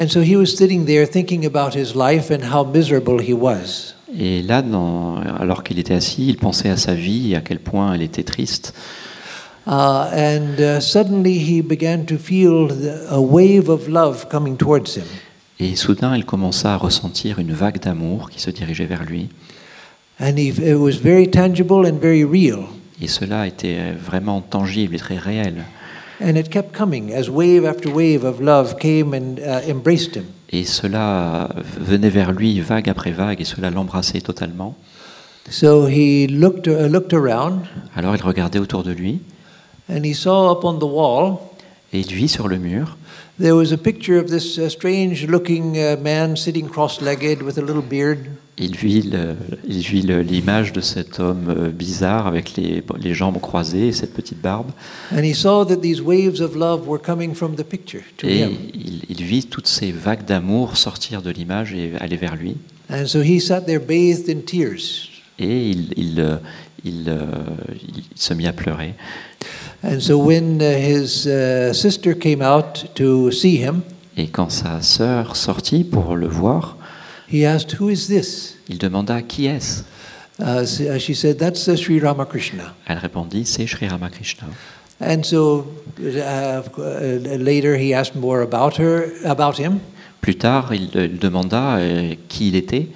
[0.00, 3.94] And so he was sitting there thinking about his life and how miserable he was.
[4.18, 7.58] Et là, dans- alors qu'il était assis, il pensait à sa vie et à quel
[7.58, 8.74] point elle était triste.
[9.66, 14.96] Uh, and uh, suddenly he began to feel the, a wave of love coming towards
[14.96, 15.04] him.
[15.60, 19.28] Et soudain, il commença à ressentir une vague d'amour qui se dirigeait vers lui.
[20.20, 22.64] And he, it was very tangible and very real.
[23.00, 25.64] Et cela était vraiment tangible et très réel.
[26.20, 30.24] And it kept coming as wave after wave of love came and uh, embraced him.
[30.50, 31.48] Et cela
[31.80, 34.76] venait vers lui vague après vague et cela l'embrassait totalement.
[35.50, 37.62] So he looked, uh, looked around
[37.96, 39.20] Alors il regardait autour de lui
[39.94, 41.38] and he saw up on the wall
[41.92, 42.96] et il vit sur le mur
[43.40, 47.58] there was a picture of this uh, strange looking uh, man sitting cross legged with
[47.58, 48.18] a little beard.
[48.58, 49.34] Il vit, le-
[49.66, 53.92] il vit le- l'image de cet homme euh, bizarre avec les, les jambes croisées et
[53.92, 54.70] cette petite barbe.
[55.10, 58.40] And he saw that these waves of love were coming from the picture to Et
[58.42, 58.50] him.
[58.74, 62.56] il, il vit toutes ces vagues d'amour sortir de l'image et aller vers lui.
[62.90, 65.08] And so he sat there bathed in tears.
[65.38, 66.36] Et il, il, euh,
[66.84, 67.24] il, euh,
[67.96, 68.94] il se mit à pleurer.
[69.84, 73.82] And so when uh, his uh, sister came out to see him,
[74.16, 76.76] Et quand sa sœur sortit pour le voir,
[77.32, 78.56] he asked, Who is this?
[78.68, 79.84] il demanda Qui est-ce?
[80.38, 82.74] Uh, she said, That's Sri Ramakrishna.
[82.86, 84.46] Elle répondit C'est Sri Ramakrishna.
[85.00, 85.66] And so
[85.98, 86.62] uh,
[87.38, 89.80] later he asked more about her, about him,
[90.20, 92.86] Plus tard, il, il demanda euh, qui il était.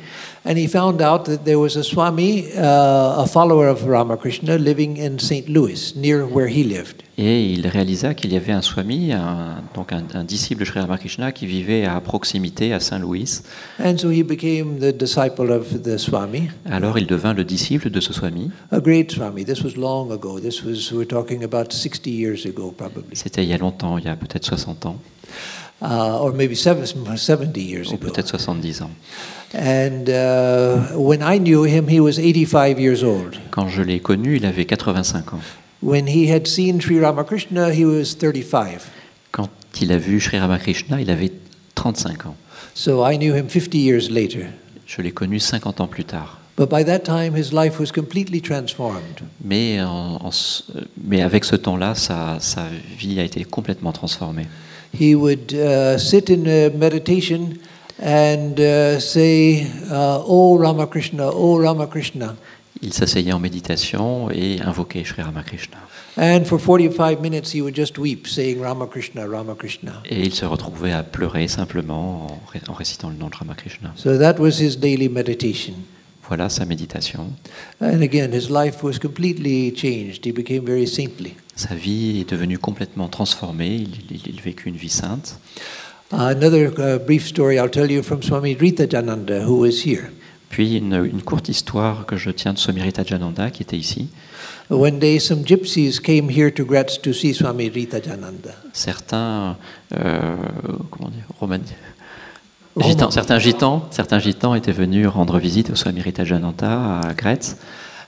[0.47, 4.97] And he found out that there was a Swami, uh, a follower of Ramakrishna, living
[4.97, 5.49] in St.
[5.49, 7.03] Louis, near where he lived.
[7.19, 10.81] Et il réalisa qu'il y avait un swami, un, donc un, un disciple de Sri
[10.81, 13.41] Ramakrishna, qui vivait à proximité à Saint-Louis.
[13.83, 18.01] And so he became the disciple of the Swami, Alors il devint le disciple de
[18.01, 18.51] ce swami.
[18.71, 19.45] a great Swami.
[19.47, 20.39] This was long ago.
[20.39, 24.05] This was, we're talking about 60 years ago, probably, C'était il y a longtemps, il
[24.05, 24.97] y a peut-être 60 ans,
[25.83, 26.85] uh, or maybe seven-
[27.17, 28.07] 70 years ou ago.
[28.09, 28.91] peut-être 70 ans.
[29.55, 30.05] And
[30.97, 33.37] when I knew him, he was 85 years old.
[33.51, 35.41] Quand je l'ai connu, il avait 85 ans.
[35.83, 38.81] When he had seen Sri Ramakrishna, he was 35.
[39.31, 39.49] Quand
[39.81, 41.33] il a vu Sri Ramakrishna, il avait
[41.75, 42.35] 35 ans.
[42.75, 44.47] So I knew him 50 years later.
[44.87, 46.39] Je l'ai connu 50 ans plus tard.
[46.59, 49.21] But by that time, his life was completely transformed.
[49.45, 50.31] Mais, en- en
[51.05, 52.63] mais avec ce temps-là, sa, sa
[52.99, 54.47] vie a été complètement transformée.
[54.99, 57.59] He would uh, sit in uh, meditation
[57.99, 62.37] and uh, say, uh, Oh Ramakrishna, Oh Ramakrishna.
[62.83, 65.79] Il s'asseyait en méditation et invoquait Sri Ramakrishna.
[66.19, 70.03] And for 45 minutes, he would just weep, saying Ramakrishna, Ramakrishna.
[70.09, 73.93] Et il se retrouvait à pleurer simplement en, ré- en récitant le nom de Ramakrishna.
[73.97, 75.75] So that was his daily meditation.
[76.29, 77.31] Voilà sa méditation.
[77.81, 80.25] And again, his life was completely changed.
[80.27, 81.35] He became very saintly.
[81.55, 83.77] Sa vie est devenue complètement transformée.
[83.77, 85.39] Il, il- il vécut une vie sainte.
[86.13, 90.11] Another uh, brief story I'll tell you from Swami Rita Jananda, who was here.
[90.51, 94.09] Puis une, une courte histoire que je tiens de Somirita Jananda qui était ici.
[94.71, 98.55] One day, some gypsies came here to Graz to see Swami Rita Jananda.
[98.73, 99.57] Certains,
[99.97, 100.37] euh,
[100.91, 101.65] comment dire, Romani-
[103.11, 107.57] Certains gitans, certains gitans étaient venus rendre visite au Swamirita Jananda à Gretz.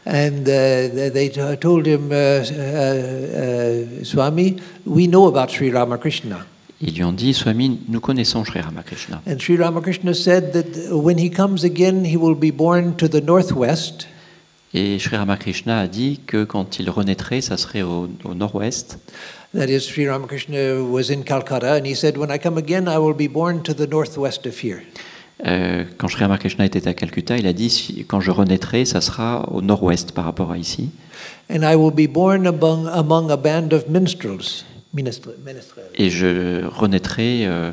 [0.07, 4.57] And uh, they they t- told him, uh, uh, uh, Swami,
[4.87, 6.47] we know about Sri Ramakrishna.
[6.81, 9.21] Ils lui ont dit, Swami, nous connaissons Sri Ramakrishna.
[9.27, 13.23] And Sri Ramakrishna said that when he comes again, he will be born to the
[13.23, 14.07] northwest,
[14.75, 18.99] Et Sri Ramakrishna a dit que quand il renaîtrait, ça serait au, au nord-ouest.
[19.55, 22.99] That is, Sri Ramakrishna was in Calcutta, and he said, When I come again, I
[22.99, 24.83] will be born to the northwest of here.
[25.47, 29.01] Euh, quand Sri Ramakrishna était à Calcutta, il a dit si- quand je renaîtrai, ça
[29.01, 30.91] sera au nord-ouest par rapport à ici.
[31.51, 34.65] And I will be born among, among a band of minstrels.
[34.93, 37.71] Ministre, ministre, Et je renaîtrai euh,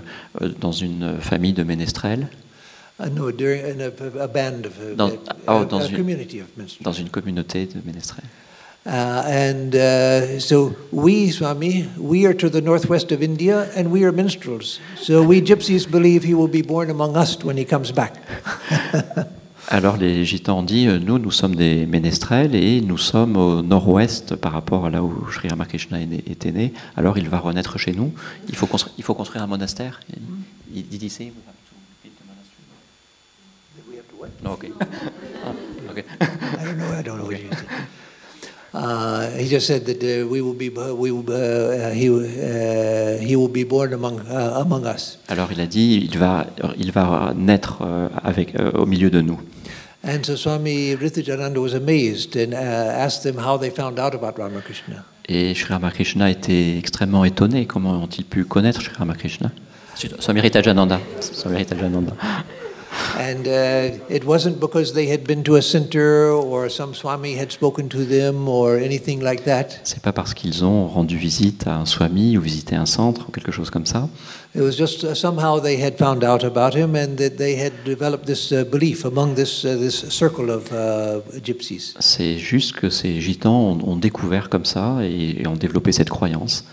[0.60, 2.28] dans une famille de ménestrels,
[3.00, 5.12] uh, no, during, in a, a band of uh, Dans- a,
[5.48, 5.82] oh, une- dans
[6.92, 8.26] une communauté de ménestrels.
[8.86, 14.04] Uh, and uh, so we, Swami, we are to the northwest of India and we
[14.04, 14.80] are minstrels.
[14.98, 18.14] So we gypsies believe he will be born among us when he comes back.
[19.70, 23.64] Alors les gitans ont dit, euh, nous, nous sommes des ménestrels et nous sommes au
[23.64, 26.72] nord-ouest par rapport à là où Sri Ramakrishna était né.
[26.96, 28.14] Alors il va renaître chez nous.
[28.48, 30.00] Il faut, construire, il faut construire un monastère.
[30.76, 31.32] Il dit ici.
[35.48, 35.52] Ah.
[36.60, 36.94] I don't know.
[36.94, 37.50] I don't know what you.
[38.78, 43.38] Uh, he just said that uh, we will be we will, uh, he uh, he
[43.38, 45.18] will be born among uh, among us.
[45.30, 46.46] Alors il a dit, il va,
[46.78, 49.40] il va naître euh, avec, euh, au milieu de nous.
[50.04, 54.38] And so Swami Rithyajananda was amazed and uh, asked them how they found out about
[54.38, 55.06] Ramakrishna.
[55.30, 57.66] Et Sri Ramakrishna était extrêmement étonné.
[57.66, 59.52] Comment ont-ils pu connaître Sri Ramakrishna?
[60.20, 61.00] Swami Ritajananda.
[61.22, 62.12] Swami Ritajananda.
[63.18, 67.50] And uh, it wasn't because they had been to a center or some Swami had
[67.52, 69.80] spoken to them or anything like that.
[69.84, 73.32] C'est pas parce qu'ils ont rendu visite à un swami ou visité un centre ou
[73.32, 74.10] quelque chose comme ça.
[74.54, 77.72] It was just uh, somehow they had found out about him and that they had
[77.86, 81.94] developed this uh, belief among this uh, this circle of uh, gypsies.
[82.00, 86.10] C'est juste que ces gitans ont, ont découvert comme ça et, et ont développé cette
[86.10, 86.66] croyance.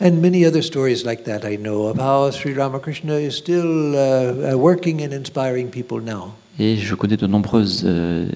[0.00, 4.52] And many other stories like that I know of how Sri Ramakrishna is still uh,
[4.52, 6.34] uh, working and inspiring people now.
[6.60, 8.26] Et je connais de nombreuses euh,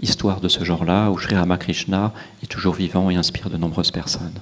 [0.00, 4.34] histoires de ce genre-là où Sri Ramakrishna est toujours vivant et inspire de nombreuses personnes.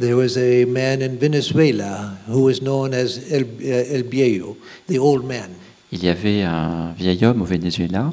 [0.00, 4.56] There was a man in Venezuela who was known as El, uh, El Viejo,
[4.88, 5.50] the old man.
[5.92, 8.12] Il y avait un vieil homme au Venezuela,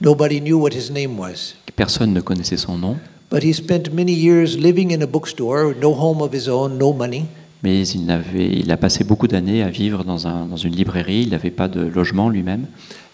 [0.00, 1.54] Nobody knew what his name was.
[1.76, 2.96] personne ne connaissait son nom,
[3.30, 6.92] But he spent many years living in a bookstore, no home of his own, no
[6.92, 7.24] money.
[7.62, 11.22] mais il, n'avait, il a passé beaucoup d'années à vivre dans, un- dans une librairie,
[11.22, 12.66] il n'avait pas de logement lui-même.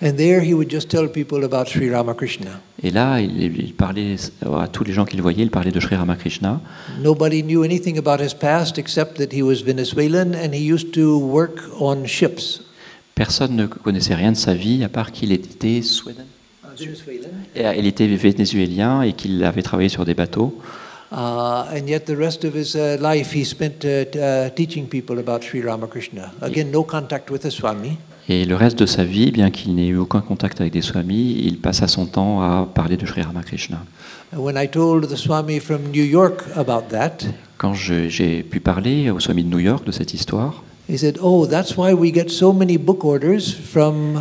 [0.03, 2.61] And there he would just tell people about Sri Ramakrishna.
[2.83, 5.97] Et là, il, il parlait à tous les gens qu'il voyait, il parlait de Sri
[5.97, 6.61] Ramakrishna.
[7.03, 11.19] Nobody knew anything about his past except that he was Venezuelan and he used to
[11.19, 12.61] work on ships.
[13.15, 16.27] Personne ne connaissait rien de sa vie à part qu'il était Sweden.
[17.57, 20.59] Euh, Il était vénézuélien et qu'il avait travaillé sur des bateaux.
[21.13, 21.17] Uh,
[21.73, 25.43] and yet the rest of his uh, life he spent uh, t- teaching people about
[25.45, 26.33] Sri Ramakrishna.
[26.43, 27.99] Again, no contact with the Swami.
[28.29, 31.43] Et le reste de sa vie, bien qu'il n'ait eu aucun contact avec des swamis,
[31.45, 33.85] il passa son temps à parler de Sri Ramakrishna.
[34.35, 37.19] And when I told the Swami from New York about that,
[37.59, 41.47] Quand j'ai pu parler au swami de New York de cette histoire, he said, "Oh,
[41.47, 44.21] that's why we get so many book orders from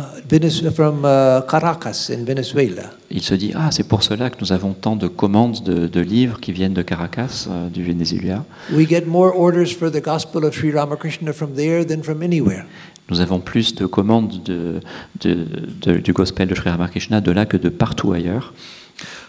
[0.74, 4.72] from uh, Caracas in Venezuela." il se dit Ah, c'est pour cela que nous avons
[4.72, 8.44] tant de commandes de, de livres qui viennent de Caracas, euh, du Venezuela.
[8.72, 12.64] We get more orders for the gospel of Sri Ramakrishna from there than from anywhere.
[13.10, 14.80] Nous avons plus de commandes de,
[15.20, 15.46] de-
[15.82, 18.54] de- du gospel de Sri Ramakrishna de là que de partout ailleurs.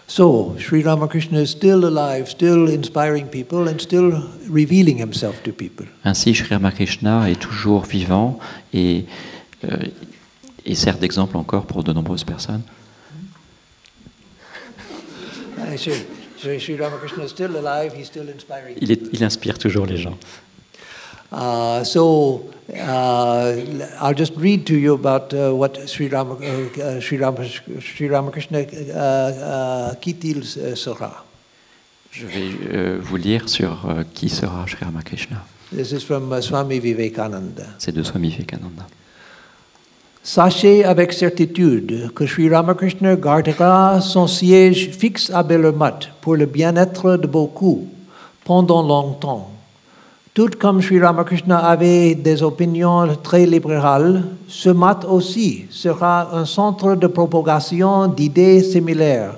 [0.08, 5.86] So, Sri Ramakrishna is still alive, still inspiring people, and still revealing himself to people.
[6.04, 8.38] Ainsi, Sri Ramakrishna est toujours vivant
[8.72, 9.04] et,
[9.64, 9.76] euh,
[10.64, 12.62] et sert d'exemple encore pour de nombreuses personnes.
[16.38, 18.76] Sri Ramakrishna is still alive, he's still inspiring.
[18.80, 20.16] Il, est- il inspire toujours les gens.
[21.32, 23.56] Uh, so, uh,
[24.00, 27.36] I'll just read to you about uh, what Sri, Ram, uh, uh, Sri, Ram,
[27.80, 31.10] Sri Ramakrishna uh, uh, uh.
[32.12, 35.44] Je vais euh, vous lire sur euh, qui sera Sri Ramakrishna.
[35.70, 37.64] This is from Swami Vivekananda.
[37.78, 38.86] C'est de Swami Vivekananda.
[40.22, 47.16] Sachez avec certitude que Sri Ramakrishna gardera son siège fixe à Bellermat pour le bien-être
[47.16, 47.86] de beaucoup
[48.44, 49.55] pendant longtemps.
[50.36, 56.94] Tout comme Sri Ramakrishna avait des opinions très libérales, ce mat aussi sera un centre
[56.94, 59.32] de propagation d'idées similaires.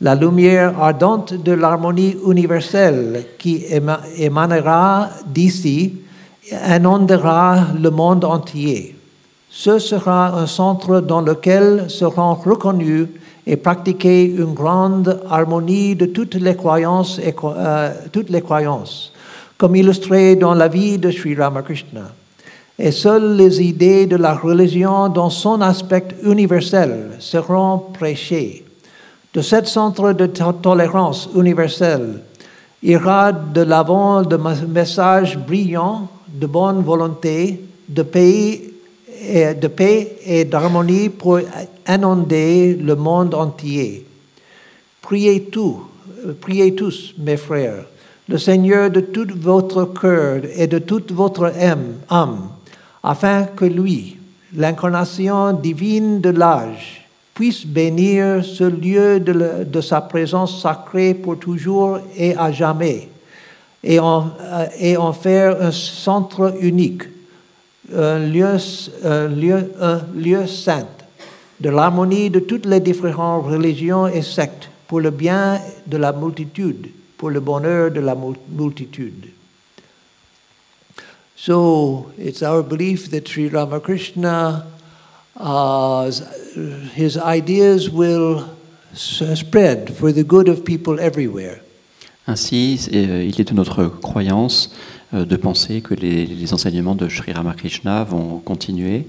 [0.00, 5.96] La lumière ardente de l'harmonie universelle qui éma- émanera d'ici
[6.74, 8.96] inondera le monde entier.
[9.50, 13.08] Ce sera un centre dans lequel seront reconnus
[13.46, 19.12] et pratiquées une grande harmonie de toutes les croyances, euh, toutes les croyances,
[19.60, 22.12] comme illustré dans la vie de Sri Ramakrishna.
[22.78, 28.64] Et seules les idées de la religion dans son aspect universel seront prêchées.
[29.34, 32.22] De cet centre de to- tolérance universelle
[32.82, 38.62] ira de l'avant de messages brillants de bonne volonté, de paix
[39.28, 41.38] et, de paix et d'harmonie pour
[41.86, 44.06] inonder le monde entier.
[45.02, 45.82] Priez tout,
[46.24, 47.84] euh, priez tous, mes frères,
[48.30, 51.52] le Seigneur de tout votre cœur et de toute votre
[52.08, 52.46] âme,
[53.02, 54.18] afin que lui,
[54.54, 62.36] l'incarnation divine de l'âge, puisse bénir ce lieu de, sa présence sacrée pour toujours et
[62.36, 63.08] à jamais,
[63.82, 67.02] et en, euh, faire un centre unique,
[67.92, 68.58] un lieu
[70.46, 70.86] saint,
[71.58, 76.90] de l'harmonie de toutes les différentes religions et sectes, pour le bien de la multitude,
[77.20, 79.26] pour le bonheur de la mul- multitude.
[81.36, 84.64] So it's our belief that Sri Ramakrishna,
[85.38, 86.10] uh,
[86.94, 88.44] his ideas will
[88.94, 91.60] spread for the good of people everywhere.
[92.26, 94.70] Ainsi, euh, il est de notre croyance
[95.12, 99.06] euh, de penser que les enseignements de Sri Ramakrishna vont continuer,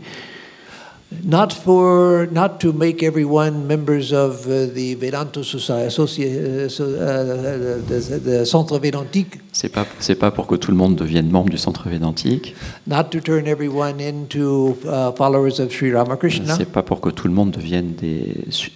[1.25, 6.25] Not for, not to make everyone members of uh, the Vedanta Society, associ-
[6.65, 10.77] uh, so- uh, the, the Centre Vedantique, c'est pas c'est pas pour que tout le
[10.77, 12.55] monde devienne membre du centre védantique,
[12.87, 17.27] not to turn everyone into uh, followers of Sri Ramakrishna, c'est pas pour que tout
[17.27, 18.33] le monde devienne des,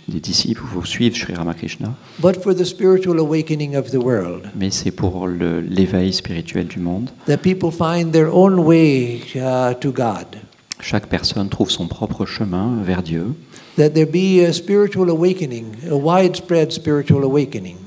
[0.10, 4.42] des disciples ou suivent Sri Ramakrishna, but for the spiritual awakening of the world.
[4.60, 7.10] mais c'est pour l'éveil spirituel du monde.
[7.28, 10.26] That people find their own way uh, to God.
[10.88, 13.34] Chaque personne trouve son propre chemin vers Dieu,
[13.76, 17.78] That there be a spiritual awakening, a widespread spiritual awakening.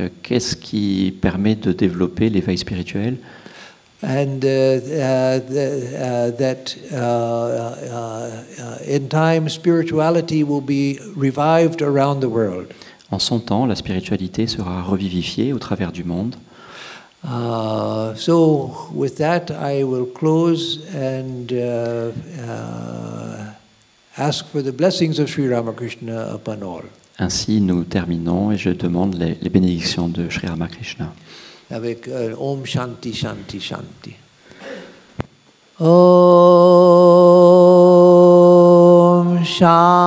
[0.00, 3.18] Euh, Qu'est-ce qui permet de développer l'éveil spirituel?
[4.02, 12.20] And uh, uh, uh, that uh, uh, uh, in time spirituality will be revived around
[12.20, 12.66] the world.
[13.12, 16.34] En son temps, la spiritualité sera revivifiée au travers du monde.
[17.24, 23.52] Uh, so, with that, I will close and uh, uh,
[24.16, 26.84] ask for the blessings of Sri Ramakrishna upon all.
[27.18, 31.12] Ainsi, nous terminons et je demande les, les bénédictions de Sri Ramakrishna.
[31.70, 34.14] avec euh, Om Shanti Shanti Shanti.
[35.80, 35.88] Om
[39.44, 39.97] Shanti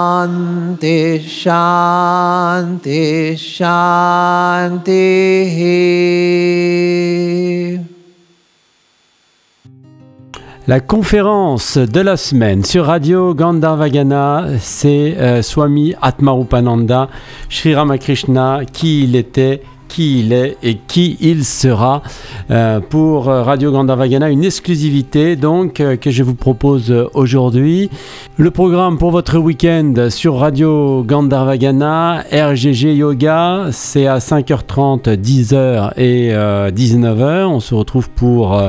[10.68, 17.10] La conférence de la semaine sur Radio Gandharvagana, c'est euh, Swami Atmarupananda,
[17.49, 22.02] Sri Ramakrishna, qui il était, qui il est et qui il sera.
[22.50, 27.90] Euh, pour euh, Radio Gandharvagana, une exclusivité donc euh, que je vous propose aujourd'hui.
[28.38, 36.30] Le programme pour votre week-end sur Radio Gandharvagana, RGG Yoga, c'est à 5h30, 10h et
[36.32, 37.48] euh, 19h.
[37.48, 38.62] On se retrouve pour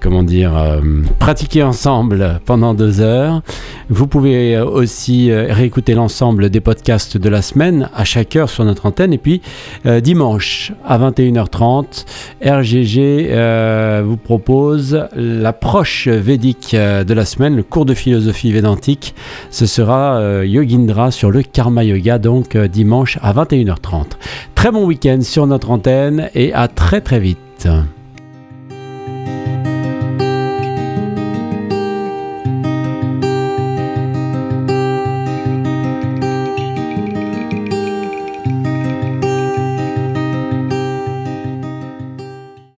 [0.00, 0.80] comment dire,
[1.18, 3.42] pratiquer ensemble pendant deux heures.
[3.88, 8.84] Vous pouvez aussi réécouter l'ensemble des podcasts de la semaine à chaque heure sur notre
[8.86, 9.12] antenne.
[9.14, 9.31] Et puis
[9.86, 12.04] euh, dimanche à 21h30,
[12.44, 19.14] RGG euh, vous propose l'approche védique euh, de la semaine, le cours de philosophie védantique.
[19.50, 24.12] Ce sera Yogindra sur le Karma Yoga, donc dimanche à 21h30.
[24.54, 27.68] Très bon week-end sur notre antenne et à très très vite.